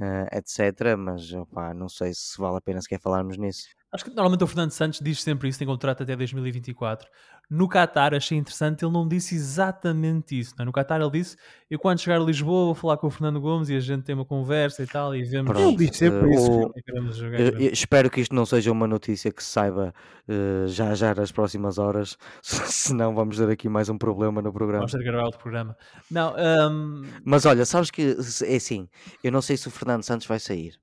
[0.00, 0.96] uh, etc.
[0.98, 3.68] Mas opa, não sei se vale a pena sequer falarmos nisso.
[3.92, 7.08] Acho que normalmente o Fernando Santos diz sempre isso, tem contrato até 2024.
[7.48, 10.52] No Qatar achei interessante, ele não disse exatamente isso.
[10.58, 10.64] É?
[10.64, 11.36] No Qatar ele disse:
[11.70, 14.16] Eu quando chegar a Lisboa vou falar com o Fernando Gomes e a gente tem
[14.16, 15.52] uma conversa e tal, e vemos.
[15.52, 17.22] Pronto, disse sempre uh, isso.
[17.22, 19.94] É espero que isto não seja uma notícia que se saiba
[20.28, 24.80] uh, já já nas próximas horas, senão vamos ter aqui mais um problema no programa.
[24.80, 25.76] Vamos ter que gravar outro programa.
[26.10, 27.04] Não, um...
[27.24, 28.88] Mas olha, sabes que é assim,
[29.22, 30.74] eu não sei se o Fernando Santos vai sair.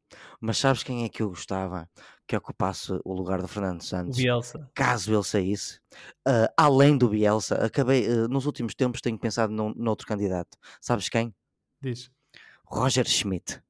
[0.46, 1.90] Mas sabes quem é que eu gostava
[2.28, 4.18] que ocupasse o lugar do Fernando O Santos?
[4.18, 4.70] Bielsa.
[4.76, 5.80] Caso ele saísse,
[6.28, 10.58] Ah, além do Bielsa, acabei, ah, nos últimos tempos tenho pensado num, noutro candidato.
[10.82, 11.34] Sabes quem?
[11.82, 12.12] Diz.
[12.66, 13.64] Roger Schmidt.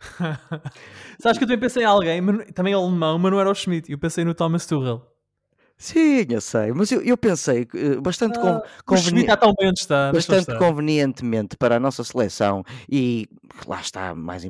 [1.22, 2.20] Sabes que eu também pensei em alguém,
[2.52, 3.92] também alemão, mas não era o Schmidt.
[3.92, 5.13] Eu pensei no Thomas Tuchel.
[5.76, 11.76] Sim, eu sei, mas eu, eu pensei eh, bastante Ah, conveni- está bastante convenientemente para
[11.76, 13.26] a nossa seleção e
[13.66, 14.44] lá está, mais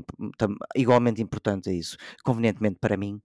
[0.76, 3.20] igualmente importante isso, convenientemente para mim,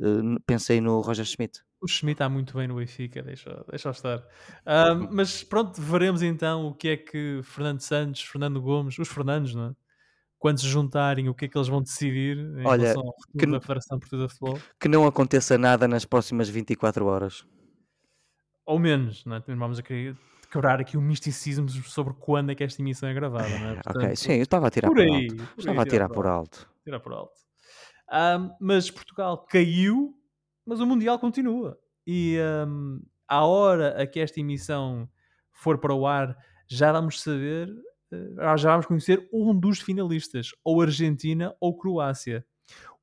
[0.00, 1.60] eh, pensei no Roger Schmidt.
[1.80, 4.24] O Schmidt está muito bem no Benfica, deixa, deixa estar.
[4.64, 9.54] Ah, mas pronto, veremos então o que é que Fernando Santos, Fernando Gomes, os Fernandes,
[9.54, 9.74] não é?
[10.42, 13.38] Quando se juntarem, o que é que eles vão decidir em Olha, relação ao futuro
[13.38, 14.60] que da Federação Portuguesa de Futebol?
[14.80, 17.46] Que não aconteça nada nas próximas 24 horas.
[18.66, 19.40] Ou menos, não é?
[19.46, 20.16] Vamos a querer
[20.50, 23.72] quebrar aqui o misticismo sobre quando é que esta emissão é gravada, não é?
[23.78, 25.36] ok, Portanto, sim, eu estava a tirar por por, aí, alto.
[25.36, 26.58] por aí, Estava a tirar por alto.
[26.58, 26.70] alto.
[26.82, 27.40] tirar por alto.
[28.10, 30.12] Ahm, mas Portugal caiu,
[30.66, 31.78] mas o Mundial continua.
[32.04, 35.08] E ahm, à hora a que esta emissão
[35.52, 36.36] for para o ar,
[36.66, 37.68] já vamos saber,
[38.56, 42.44] já vamos conhecer um dos finalistas, ou Argentina ou Croácia.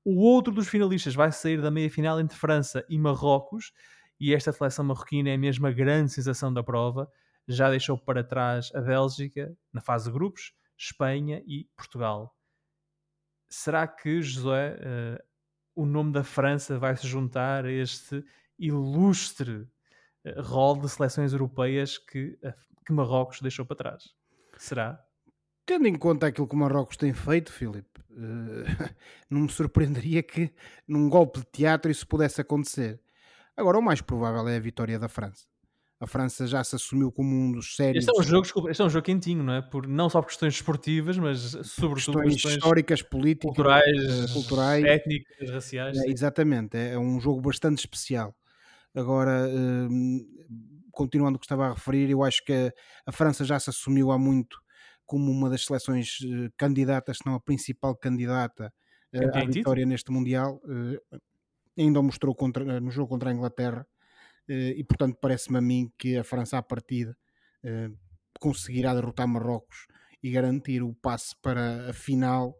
[0.03, 3.71] O outro dos finalistas vai sair da meia-final entre França e Marrocos,
[4.19, 7.09] e esta seleção marroquina é a grande sensação da prova.
[7.47, 12.35] Já deixou para trás a Bélgica na fase de grupos, Espanha e Portugal
[13.49, 15.23] será que, José, eh,
[15.75, 18.23] o nome da França vai se juntar a este
[18.57, 19.67] ilustre
[20.23, 22.37] eh, rol de seleções europeias que,
[22.85, 24.18] que Marrocos deixou para trás?
[24.59, 25.01] Será?
[25.65, 28.15] Tendo em conta aquilo que o Marrocos tem feito, Filipe, eh,
[29.29, 30.51] não me surpreenderia que
[30.85, 32.99] num golpe de teatro isso pudesse acontecer.
[33.55, 35.45] Agora, o mais provável é a vitória da França.
[35.97, 38.81] A França já se assumiu como um dos sérios Este é um jogo, desculpa, este
[38.81, 39.61] é um jogo quentinho, não é?
[39.61, 44.83] Por, não só por questões esportivas, mas sobretudo questões questões históricas, políticas, culturais, eh, culturais.
[44.83, 45.97] étnicas, raciais.
[45.97, 48.35] É, exatamente, é é um jogo bastante especial.
[48.93, 50.25] Agora, hum,
[50.99, 52.73] continuando o que estava a referir, eu acho que a,
[53.07, 54.57] a França já se assumiu há muito
[55.05, 58.73] como uma das seleções eh, candidatas, se não a principal candidata
[59.13, 60.59] eh, à vitória neste Mundial.
[60.69, 61.17] eh,
[61.77, 63.87] ainda o mostrou contra- no jogo contra a Inglaterra
[64.47, 67.15] e, portanto, parece-me a mim que a França, à partida,
[68.39, 69.85] conseguirá derrotar Marrocos
[70.23, 72.55] e garantir o passe para a final,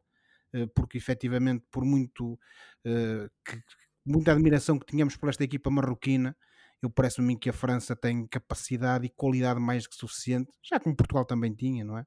[0.76, 2.40] porque efetivamente, por muito
[2.84, 3.62] que,
[4.06, 6.36] muita admiração que tínhamos por esta equipa marroquina,
[6.82, 10.80] eu parece-me a mim que a França tem capacidade e qualidade mais que suficiente, já
[10.80, 12.06] como Portugal também tinha, não é?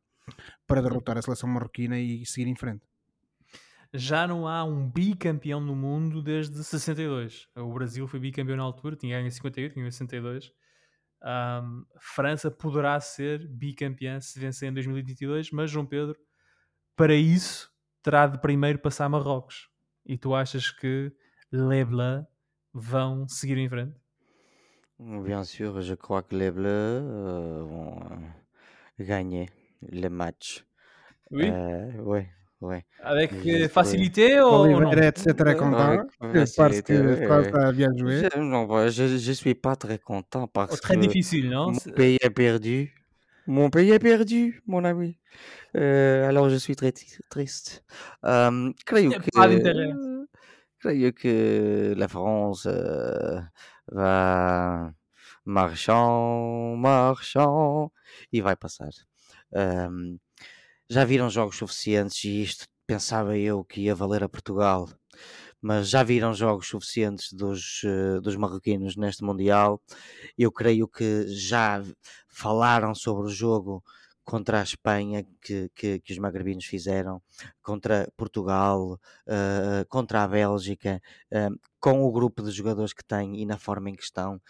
[0.67, 2.87] Para derrotar a seleção marroquina e seguir em frente.
[3.95, 7.47] Já não há um bicampeão no mundo desde 62.
[7.57, 10.51] O Brasil foi bicampeão na altura, tinha ganho em 58, tinha em 62.
[11.23, 16.19] Ahm, França poderá ser bicampeã se vencer em 2022, mas João Pedro,
[16.97, 17.71] para isso,
[18.03, 19.69] terá de primeiro passar Marrocos.
[20.07, 21.13] E tu achas que
[21.53, 22.25] Les Bleus
[22.73, 24.02] vão seguir em frente?
[25.03, 29.49] Bien sûr, je crois que les Bleus euh, vont euh, gagner
[29.91, 30.65] le match.
[31.31, 31.49] Oui.
[31.49, 32.29] Euh, ouais,
[32.61, 32.85] ouais.
[33.03, 34.63] Avec euh, facilité ou, ou non?
[34.63, 35.51] Oliveira, etc.
[35.53, 37.61] est content, Avec parce facilité, que ouais, France ouais.
[37.61, 38.23] a bien joué.
[38.33, 41.79] Je, non, bah, je, je suis pas très content parce très que difficile, non mon
[41.79, 42.95] C'est- pays est perdu.
[43.47, 45.19] Mon pays est perdu, mon ami.
[45.77, 47.85] Euh, alors je suis très triste.
[48.25, 49.91] Euh, a que, pas d'intérêt.
[50.81, 53.41] creio que la France euh,
[53.91, 54.95] va
[55.45, 57.91] marchant, marchant
[58.33, 58.91] e vai passar.
[59.55, 60.19] Ahm,
[60.91, 64.89] já viram jogos suficientes e isto pensava eu que ia valer a Portugal,
[65.61, 69.81] mas já viram jogos suficientes dos, eh, dos marroquinos neste Mundial.
[70.39, 71.83] Eu creio que já
[72.29, 73.83] falaram sobre o jogo
[74.25, 77.23] contra a Espanha que, que, que os magrebinos fizeram,
[77.63, 81.01] contra Portugal, eh, contra a Bélgica,
[81.31, 81.49] eh,
[81.81, 84.41] com o grupo de jogadores que têm e na forma em que estão.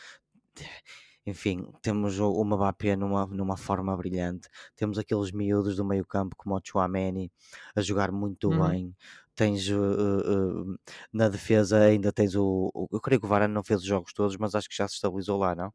[1.24, 6.34] Enfim, temos o, o Mbappé numa, numa forma brilhante, temos aqueles miúdos do meio campo
[6.36, 7.30] como o Chouameni
[7.76, 8.60] a jogar muito Uhum.
[8.60, 8.94] bem.
[9.34, 10.76] Tens uh, uh, uh,
[11.12, 14.12] na defesa ainda tens o, o- Eu creio que o Varane não fez os jogos
[14.12, 15.72] todos, mas acho que já se estabilizou lá, não?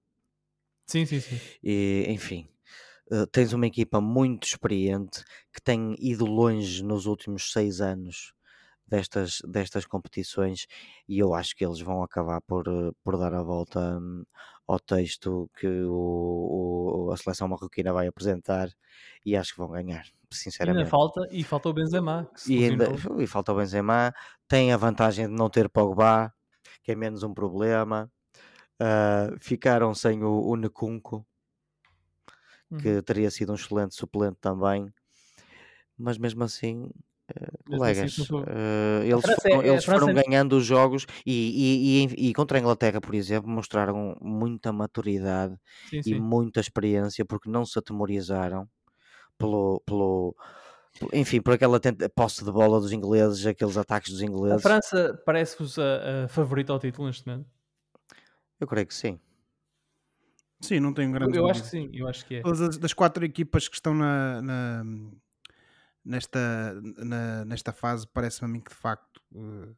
[0.85, 1.41] Sim, sim, sim.
[1.63, 2.47] E, enfim,
[3.11, 8.33] eh, tens uma equipa muito experiente que tem ido longe nos últimos seis anos
[8.87, 10.67] destas, destas competições
[11.07, 14.23] e eu acho que eles vão acabar por, eh, por dar a volta hum,
[14.67, 18.69] ao texto que o, o- a seleção marroquina vai apresentar
[19.25, 20.05] e acho que vão ganhar,
[20.61, 20.93] Ainda sinceramente.
[20.93, 22.87] falta, e falta o Benzema, E, ainda,
[23.19, 24.13] e falta o Benzema,
[24.47, 26.33] tem a vantagem de não ter Pogba,
[26.83, 28.09] que é menos um problema.
[28.81, 31.25] Ah, ficaram sem o, o Nkunku,
[32.71, 32.79] Uhum.
[32.81, 34.91] que teria sido um excelente suplente também.
[35.97, 36.89] Mas mesmo assim,
[37.65, 38.11] Mesmo colegas.
[38.11, 42.07] assim, eh, eles França foram, é- a eles foram é- ganhando os jogos e, e-
[42.27, 46.21] e e contra a Inglaterra, por exemplo, mostraram muita maturidade Sim, e sim.
[46.21, 48.69] muita experiência porque não se atemorizaram
[49.37, 50.35] pelo, pelo,
[50.99, 51.79] pelo- enfim, por aquela
[52.15, 54.57] posse de bola dos ingleses, aqueles ataques dos A ingleses.
[54.57, 57.49] França parece-vos a, a favorita ao título neste momento?
[58.59, 59.19] Eu creio que sim.
[60.61, 62.41] Sim, não tenho Eu, grandes eu acho que sim, eu acho que é.
[62.41, 64.83] Todas as, das quatro equipas que estão na, na-
[66.03, 66.39] nesta,
[66.97, 69.73] na- nesta fase, parece-me a mim que de facto eh,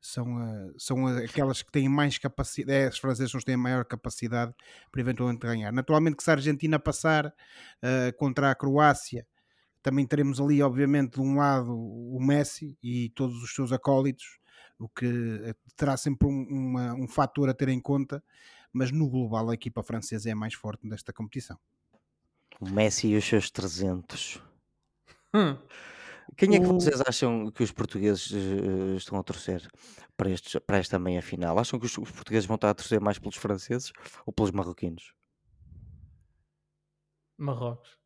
[0.00, 3.84] são, eh, são aquelas que têm mais capacidade, é, são os que têm a maior
[3.84, 4.54] capacidade
[4.90, 5.72] para eventualmente ganhar.
[5.72, 7.32] Naturalmente que se a Argentina passar
[7.82, 9.26] eh, contra a Croácia,
[9.82, 14.38] também teremos ali, obviamente, de um lado o Messi e todos os seus acólitos,
[14.78, 18.22] o que terá sempre um, uma- um fator a ter em conta,
[18.72, 21.58] mas no global a equipa francesa é a mais forte nesta competição.
[22.60, 24.42] O Messi e os seus 300.
[25.34, 25.56] Hum,
[26.36, 29.66] Quem é que O- vocês acham que os portugueses eh, estão a torcer
[30.16, 31.58] para, estes, para esta meia final?
[31.58, 33.92] Acham que os, os portugueses vão estar a torcer mais pelos franceses
[34.26, 35.12] ou pelos marroquinos?
[37.38, 37.98] Marrocos.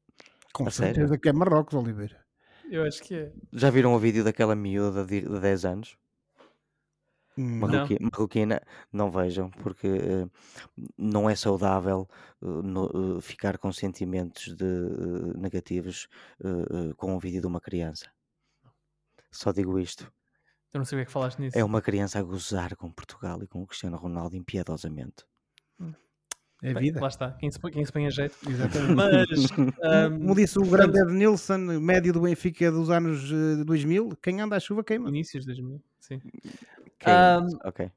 [0.53, 0.95] Com A sério?
[0.95, 2.25] certeza que é Marrocos, Oliveira.
[2.71, 3.33] Eu acho que é.
[3.53, 5.97] Já viram o vídeo daquela miúda de, de 10 anos?
[7.39, 7.69] Hum, Não.
[7.69, 8.61] Marroqui- Marroquina,
[8.93, 10.27] não vejam, porque eh,
[10.99, 12.07] não é saudável
[12.43, 14.65] eh, no- eh, ficar com sentimentos de,
[15.39, 16.09] negativos
[16.97, 18.11] com um vídeo de uma criança.
[19.31, 20.13] Só digo isto.
[20.75, 21.59] Eu não o que é falaste nisso.
[21.59, 25.25] É uma criança a gozar com Portugal e com o Cristiano Ronaldo impiedosamente.
[26.65, 27.01] É Bem, vida.
[27.01, 27.33] Lá está.
[27.33, 28.37] Quem se, põe- quem se põe a jeito.
[28.49, 28.95] Exatamente.
[28.95, 29.29] Mas.
[29.83, 34.41] ahm, Como disse o grande Ed Nilsson, médio do Benfica dos anos eh, 2000, quem
[34.41, 35.09] anda à chuva queima.
[35.09, 35.83] inícios de 2000.
[35.99, 36.21] Sim.
[37.11, 37.59] Isso?
[37.65, 37.91] ok.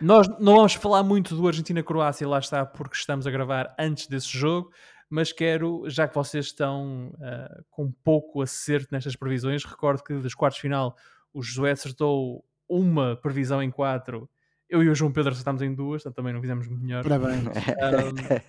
[0.00, 4.28] Nós não vamos falar muito do Argentina-Croácia, lá está, porque estamos a gravar antes desse
[4.28, 4.72] jogo,
[5.08, 10.34] mas quero, já que vocês estão ah, com pouco acerto nestas previsões, recordo que dos
[10.34, 10.96] quartos de final
[11.32, 14.28] o Josué acertou uma previsão em quatro,
[14.68, 17.02] eu e o João Pedro acertámos em duas, portanto também não fizemos melhor.
[17.04, 18.40] Parabéns, Ahm,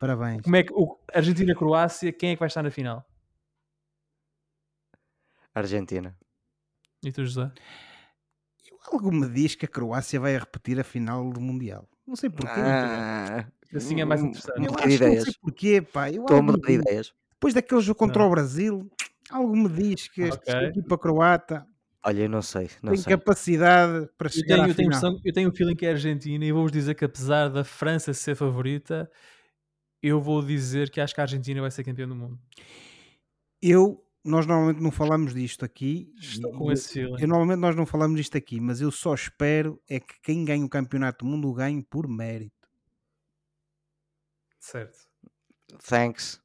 [0.00, 0.42] parabéns.
[0.42, 3.06] como é que o Argentina-Croácia, quem é que vai estar na final?
[5.54, 6.16] Argentina.
[7.04, 7.50] E tu, José?
[8.86, 11.88] Algo me diz que a Croácia vai repetir a final do Mundial.
[12.06, 12.50] Não sei porquê.
[12.60, 14.66] Ah, Assim é mais interessante.
[14.66, 15.24] eu acho que não ideias.
[15.24, 16.10] sei porquê, pá.
[16.10, 17.12] Eu Estou me de ideias.
[17.32, 18.28] Depois daquele jogo contra Não.
[18.28, 18.90] o Brasil,
[19.30, 20.68] algo me diz que esta Ok.
[20.68, 21.66] equipa croata
[22.02, 23.14] Olha, eu não sei, não tem sei.
[23.14, 25.02] capacidade para Eu chegar tenho, à eu, tenho final.
[25.02, 27.62] noção- eu tenho um feeling que é a Argentina e vou-vos dizer que apesar da
[27.62, 29.10] França ser favorita,
[30.02, 32.38] eu vou dizer que acho que a Argentina vai ser campeã do mundo.
[33.62, 36.12] Eu, nós normalmente não falamos disto aqui.
[36.18, 37.20] Estou com esse feeling.
[37.20, 40.64] Eu, normalmente nós não falamos disto aqui, mas eu só espero é que quem ganhe
[40.64, 42.54] o campeonato do mundo o ganhe por mérito.
[44.58, 44.98] Certo.
[45.88, 46.40] Thanks.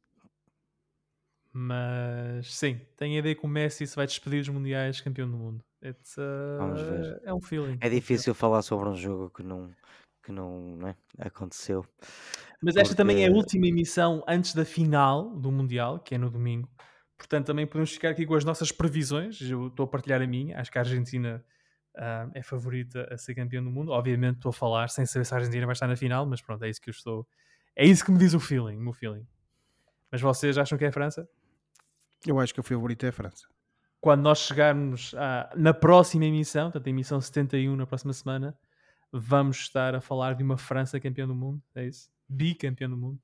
[1.51, 5.37] Mas sim, tenho a ideia que o Messi se vai despedir dos mundiais campeão do
[5.37, 5.63] mundo.
[5.83, 7.21] It's, uh, Vamos ver.
[7.23, 7.77] É um feeling.
[7.79, 9.71] É difícil falar sobre um jogo que não,
[10.23, 10.95] que não, não é?
[11.19, 11.85] aconteceu.
[12.61, 16.17] Mas esta também é a porque- última emissão antes da final do Mundial, que é
[16.17, 16.69] no domingo.
[17.17, 19.41] Portanto, também podemos ficar aqui com as nossas previsões.
[19.41, 20.59] Eu estou a partilhar a minha.
[20.59, 21.43] Acho que a Argentina
[21.95, 23.91] ah, é favorita a ser campeã do mundo.
[23.91, 26.63] Obviamente estou a falar sem saber se a Argentina vai estar na final, mas pronto,
[26.63, 27.27] é isso que eu estou.
[27.75, 29.25] É isso que me diz o feeling, o meu feeling.
[30.11, 31.27] Mas vocês acham que é a França?
[32.25, 33.47] Eu acho que o favorito é a França.
[34.01, 38.57] Quando nós chegarmos à- na próxima emissão, portanto, a emissão 71 na próxima semana,
[39.11, 41.61] vamos estar a falar de uma França campeã do mundo.
[41.73, 42.09] É isso?
[42.27, 43.19] Bicampeã do mundo.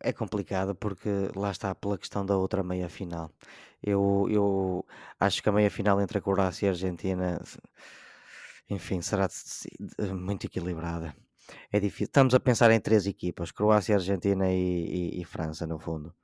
[0.00, 3.30] É complicado porque lá está pela questão da outra meia final.
[3.82, 4.86] Eu, eu
[5.20, 7.40] acho que a meia final entre a Croácia e a Argentina,
[8.68, 9.28] enfim, será
[10.14, 11.14] muito equilibrada.
[11.70, 12.06] É difícil.
[12.06, 14.56] Estamos a pensar em três equipas: Croácia, Argentina e,
[15.18, 16.14] e- e França, no fundo.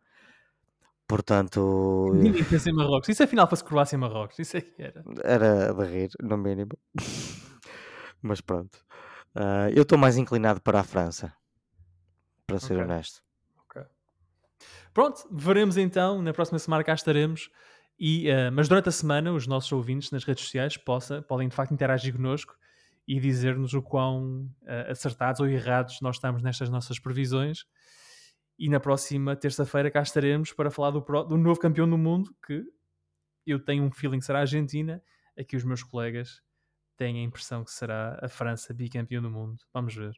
[1.06, 3.16] Portanto, Ninguém pensa em Marrocos.
[3.16, 4.38] Se afinal fosse Croácia e Marrocos?
[4.38, 5.02] Isso é que era.
[5.24, 6.70] era de rir, no mínimo.
[8.22, 8.78] Mas pronto.
[9.34, 11.32] Ah, eu estou mais inclinado para a França,
[12.46, 12.84] para ser Ok.
[12.84, 13.22] honesto.
[14.98, 16.20] Pronto, veremos então.
[16.20, 17.48] Na próxima semana cá estaremos.
[18.00, 21.54] E, eh, mas durante a semana, os nossos ouvintes nas redes sociais possa, podem de
[21.54, 22.56] facto interagir connosco
[23.06, 27.64] e dizer-nos o quão eh, acertados ou errados nós estamos nestas nossas previsões.
[28.58, 32.34] E na próxima terça-feira cá estaremos para falar do, pró- do novo campeão do mundo,
[32.44, 32.64] que
[33.46, 35.00] eu tenho um feeling que será a Argentina.
[35.38, 36.42] Aqui os meus colegas
[36.96, 39.58] têm a impressão que será a França bicampeão do mundo.
[39.72, 40.12] Vamos ver.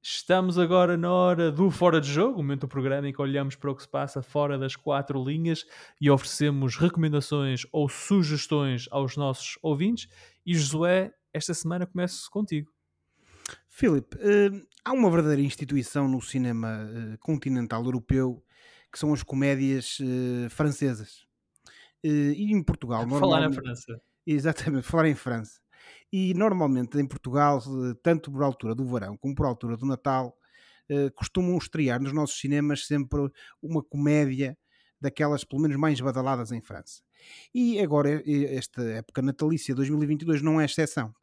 [0.00, 3.56] Estamos agora na hora do Fora de Jogo, o momento do programa em que olhamos
[3.56, 5.66] para o que se passa fora das quatro linhas
[6.00, 10.08] e oferecemos recomendações ou sugestões aos nossos ouvintes.
[10.46, 12.70] E Josué, esta semana começo contigo.
[13.68, 14.50] Filipe, eh,
[14.84, 18.42] há uma verdadeira instituição no cinema eh, continental europeu
[18.92, 21.26] que são as comédias eh, francesas.
[22.02, 23.54] E em Portugal, Falar na normalmente.
[23.56, 24.00] França.
[24.24, 25.60] Exatamente, falar em França.
[26.12, 30.36] E normalmente em Portugal, eh, tanto por altura do verão como por altura do Natal,
[30.88, 33.30] eh, costumam estrear nos nossos cinemas sempre
[33.62, 34.56] uma comédia
[35.00, 37.02] daquelas pelo menos mais badaladas em França.
[37.54, 41.14] E agora, esta época natalícia 2022 não é exceção.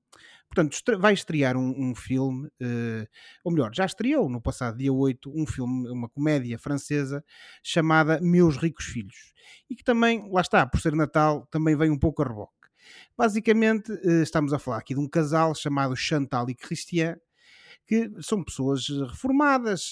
[0.50, 3.08] Portanto, vai estrear um, um filme, eh,
[3.44, 7.24] ou melhor, já estreou no passado dia 8, um filme, uma comédia francesa
[7.64, 9.34] chamada Meus Ricos Filhos.
[9.70, 12.65] E que também, lá está, por ser Natal, também vem um pouco a reboque.
[13.18, 17.18] Basicamente, eh, estamos a falar aqui de um casal chamado Chantal e Christian,
[17.88, 19.92] que são pessoas eh, reformadas,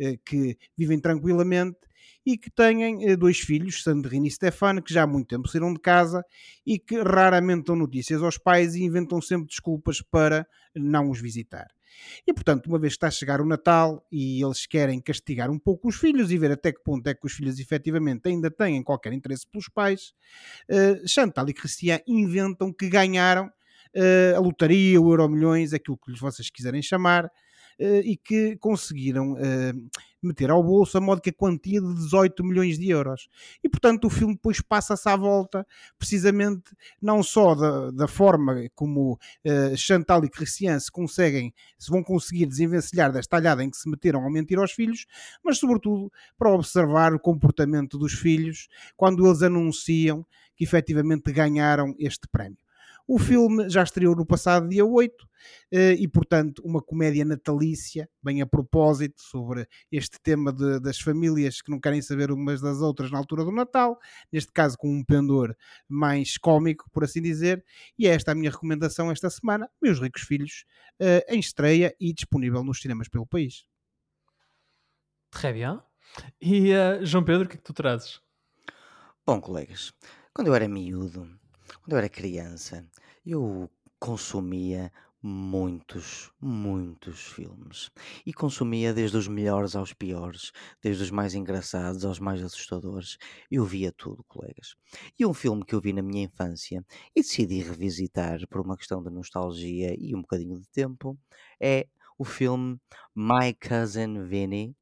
[0.00, 1.78] eh, que vivem tranquilamente
[2.24, 5.80] e que têm dois filhos, Sandrine e Stefano, que já há muito tempo saíram de
[5.80, 6.22] casa
[6.66, 11.68] e que raramente dão notícias aos pais e inventam sempre desculpas para não os visitar.
[12.26, 15.58] E portanto, uma vez que está a chegar o Natal e eles querem castigar um
[15.58, 18.82] pouco os filhos e ver até que ponto é que os filhos efetivamente ainda têm
[18.82, 20.12] qualquer interesse pelos pais,
[20.68, 23.50] eh, Chantal e Cristian inventam que ganharam
[23.94, 27.30] eh, a lotaria, o Euro Milhões, aquilo que vocês quiserem chamar,
[27.78, 29.72] e que conseguiram eh,
[30.22, 33.28] meter ao bolso a módica quantia de 18 milhões de euros.
[33.62, 35.66] E portanto o filme depois passa-se à volta,
[35.96, 42.02] precisamente não só da, da forma como eh, Chantal e Christian se conseguem, se vão
[42.02, 45.06] conseguir desenvencilhar desta talhada em que se meteram a mentir aos filhos,
[45.44, 50.26] mas sobretudo para observar o comportamento dos filhos quando eles anunciam
[50.56, 52.58] que efetivamente ganharam este prémio.
[53.10, 55.26] O filme já estreou no passado dia 8
[55.72, 61.62] eh, e, portanto, uma comédia natalícia, bem a propósito, sobre este tema de- das famílias
[61.62, 63.98] que não querem saber umas das outras na altura do Natal,
[64.30, 65.56] neste caso com um pendor
[65.88, 67.64] mais cómico, por assim dizer,
[67.98, 70.66] e é esta a minha recomendação esta semana, Meus Ricos Filhos,
[71.00, 73.64] eh, em estreia e disponível nos cinemas pelo país.
[75.30, 75.80] Très bien.
[76.40, 78.20] E eh, João Pedro, o que é que tu trazes?
[79.26, 79.92] Bom, colegas,
[80.34, 81.28] quando eu era miúdo,
[81.88, 82.86] quando eu era criança,
[83.24, 83.66] eu
[83.98, 87.90] consumia muitos, muitos filmes.
[88.26, 93.16] E consumia desde os melhores aos piores, desde os mais engraçados aos mais assustadores.
[93.50, 94.76] Eu via tudo, colegas.
[95.18, 96.84] E um filme que eu vi na minha infância
[97.16, 101.18] e decidi revisitar por uma questão de nostalgia e um bocadinho de tempo
[101.58, 101.86] é
[102.18, 102.78] o filme
[103.16, 104.76] My Cousin Vinny.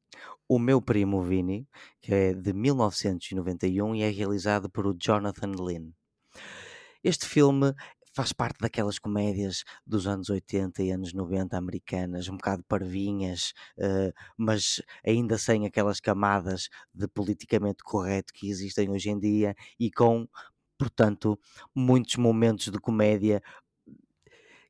[0.49, 1.69] O meu primo Vinny,
[2.01, 5.93] que é de 1991 e é realizado por Jonathan Lynn.
[7.07, 7.73] Este filme
[8.13, 14.13] faz parte daquelas comédias dos anos 80 e anos 90 americanas, um bocado parvinhas, eh,
[14.37, 20.27] mas ainda sem aquelas camadas de politicamente correto que existem hoje em dia e com,
[20.77, 21.39] portanto,
[21.75, 23.41] muitos momentos de comédia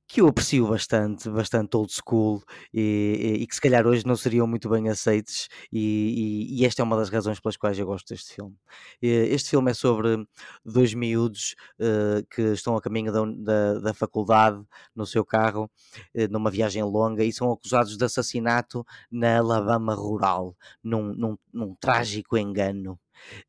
[0.09, 2.43] que eu aprecio bastante, bastante old school
[2.73, 6.83] e, e- que se calhar hoje não seriam muito bem aceites e, e- e esta
[6.83, 8.55] é uma das razões pelas quais eu gosto deste filme.
[9.03, 10.27] Este filme é sobre
[10.65, 14.63] dois miúdos eh, que estão a caminho da, da, da faculdade
[14.95, 15.71] no seu carro,
[16.15, 21.75] eh, numa viagem longa e são acusados de assassinato na Alabama rural, num, num, num
[21.77, 22.99] trágico engano.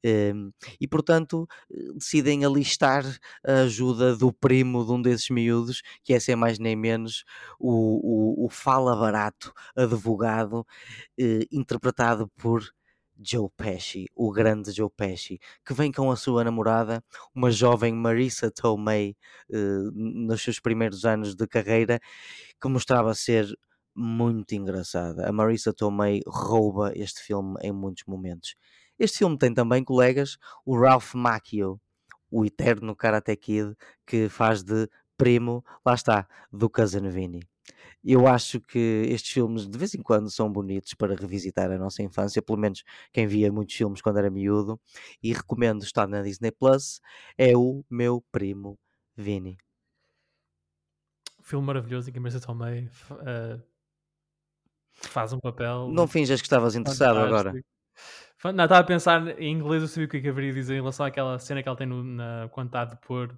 [0.04, 1.48] Em, e portanto
[1.96, 3.04] decidem alistar
[3.46, 7.24] a ajuda do primo de um desses miúdos, que é sem mais nem menos
[7.60, 10.66] o, o, o fala barato advogado,
[11.20, 12.64] eh, interpretado por
[13.20, 17.04] Joe Pesci, o grande Joe Pesci, que vem com a sua namorada,
[17.34, 19.16] uma jovem Marissa Tomei,
[19.52, 19.58] eh,
[19.94, 22.00] nos seus primeiros anos de carreira,
[22.62, 23.48] que mostrava ser
[23.96, 25.28] muito engraçada.
[25.28, 28.56] A Marissa Tomei rouba este filme em muitos momentos.
[29.00, 31.80] Este filme tem também, colegas, o Ralph Macchio,
[32.32, 33.76] o eterno Karate Kid,
[34.06, 37.42] que faz de primo, lá está, do Cousin Vinny.
[38.04, 42.02] Eu acho que estes filmes de vez em quando são bonitos para revisitar a nossa
[42.02, 44.80] infância, pelo menos quem via muitos filmes quando era miúdo,
[45.22, 47.02] e recomendo estar na Disney Plus,
[47.38, 48.80] é o meu primo
[49.16, 49.58] Vinny.
[51.42, 52.90] Filme maravilhoso em que a Marisa Tomei
[53.26, 53.60] eh,
[54.94, 57.54] faz um papel Não finjas que estavas interessado agora.
[58.44, 60.74] Não, estava a pensar em inglês, eu sabia o que é que haveria a dizer
[60.76, 63.36] em relação àquela cena que ela tem no, na, quando está a depor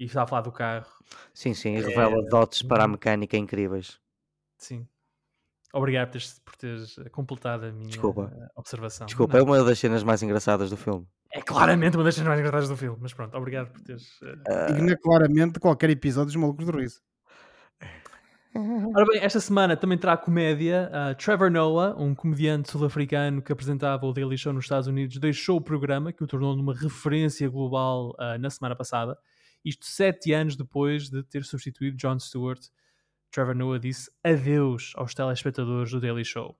[0.00, 0.86] e está a falar do carro.
[1.34, 4.00] Sim, sim, e revela dotes para a mecânica incríveis.
[4.56, 4.86] Sim.
[5.72, 8.32] Obrigado por teres, por teres eh, completado a minha Desculpa.
[8.54, 9.06] observação.
[9.06, 11.06] Desculpa, é Não, uma das cenas mais engraçadas do filme.
[11.30, 14.18] é claramente uma das cenas mais engraçadas do filme, mas pronto, obrigado por teres.
[14.22, 17.02] eh, Digna claramente qualquer episódio dos Malucos do Riso.
[18.94, 20.90] Ora bem, esta semana também terá comédia.
[20.92, 25.58] Uh, Trevor Noah, um comediante sul-africano que apresentava o Daily Show nos Estados Unidos, deixou
[25.58, 29.18] o programa, que o tornou numa referência global uh, na semana passada.
[29.64, 32.60] Isto sete anos depois de ter substituído Jon Stewart.
[33.30, 36.56] Trevor Noah disse adeus aos telespectadores do Daily Show.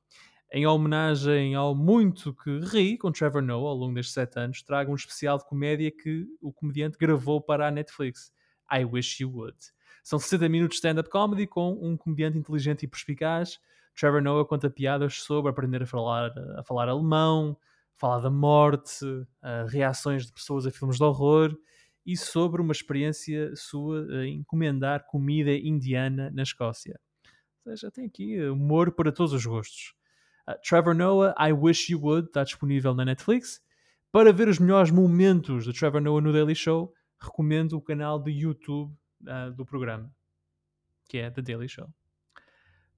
[0.52, 4.92] Em homenagem ao muito que ri com Trevor Noah ao longo destes sete anos, trago
[4.92, 8.32] um especial de comédia que o comediante gravou para a Netflix.
[8.70, 9.56] I Wish You Would.
[10.06, 13.58] São 60 minutos de stand-up comedy com um comediante inteligente e perspicaz.
[13.92, 17.58] Trevor Noah conta piadas sobre aprender a falar, a falar alemão,
[17.96, 21.58] falar da morte, uh, reações de pessoas a filmes de horror
[22.06, 27.00] e sobre uma experiência sua em encomendar comida indiana na Escócia.
[27.64, 29.92] Ou seja, tem aqui humor para todos os gostos.
[30.48, 33.60] Uh, Trevor Noah, I Wish You Would, está disponível na Netflix.
[34.12, 38.30] Para ver os melhores momentos de Trevor Noah no Daily Show, recomendo o canal do
[38.30, 40.10] YouTube uh, do programa,
[41.08, 41.88] que é The Daily Show.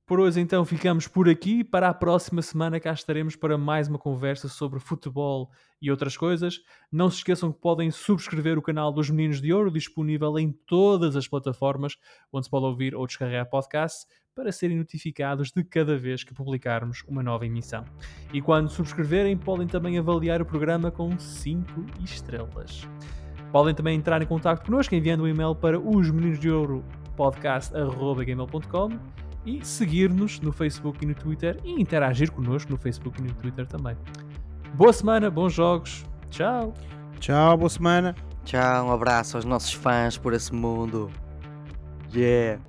[0.09, 1.63] Por hoje, então, ficamos por aqui.
[1.63, 5.51] Para a próxima semana, cá estaremos para mais uma conversa sobre futebol
[5.83, 6.63] e outras coisas.
[6.91, 11.15] Não se esqueçam que podem subscrever o canal dos Meninos de Ouro, disponível em todas
[11.15, 11.99] as plataformas
[12.33, 17.05] onde se pode ouvir ou descarregar podcast, para serem notificados de cada vez que publicarmos
[17.07, 17.85] uma nova emissão.
[18.33, 22.89] E quando subscreverem, podem também avaliar o programa com 5 estrelas.
[23.53, 26.85] Podem também entrar em contato connosco enviando um e-mail para os meninos de ouro
[27.17, 28.99] podcast.gmail.com
[29.47, 33.67] e seguir-nos no Facebook e no Twitter e interagir connosco no Facebook e no Twitter
[33.67, 33.97] também.
[34.75, 36.05] Boa semana, bons jogos.
[36.31, 36.75] Tchau.
[37.19, 38.15] Tchau, boa semana.
[38.45, 41.11] Tchau, um abraço aos nossos fãs por esse mundo.
[42.15, 42.61] Yeah.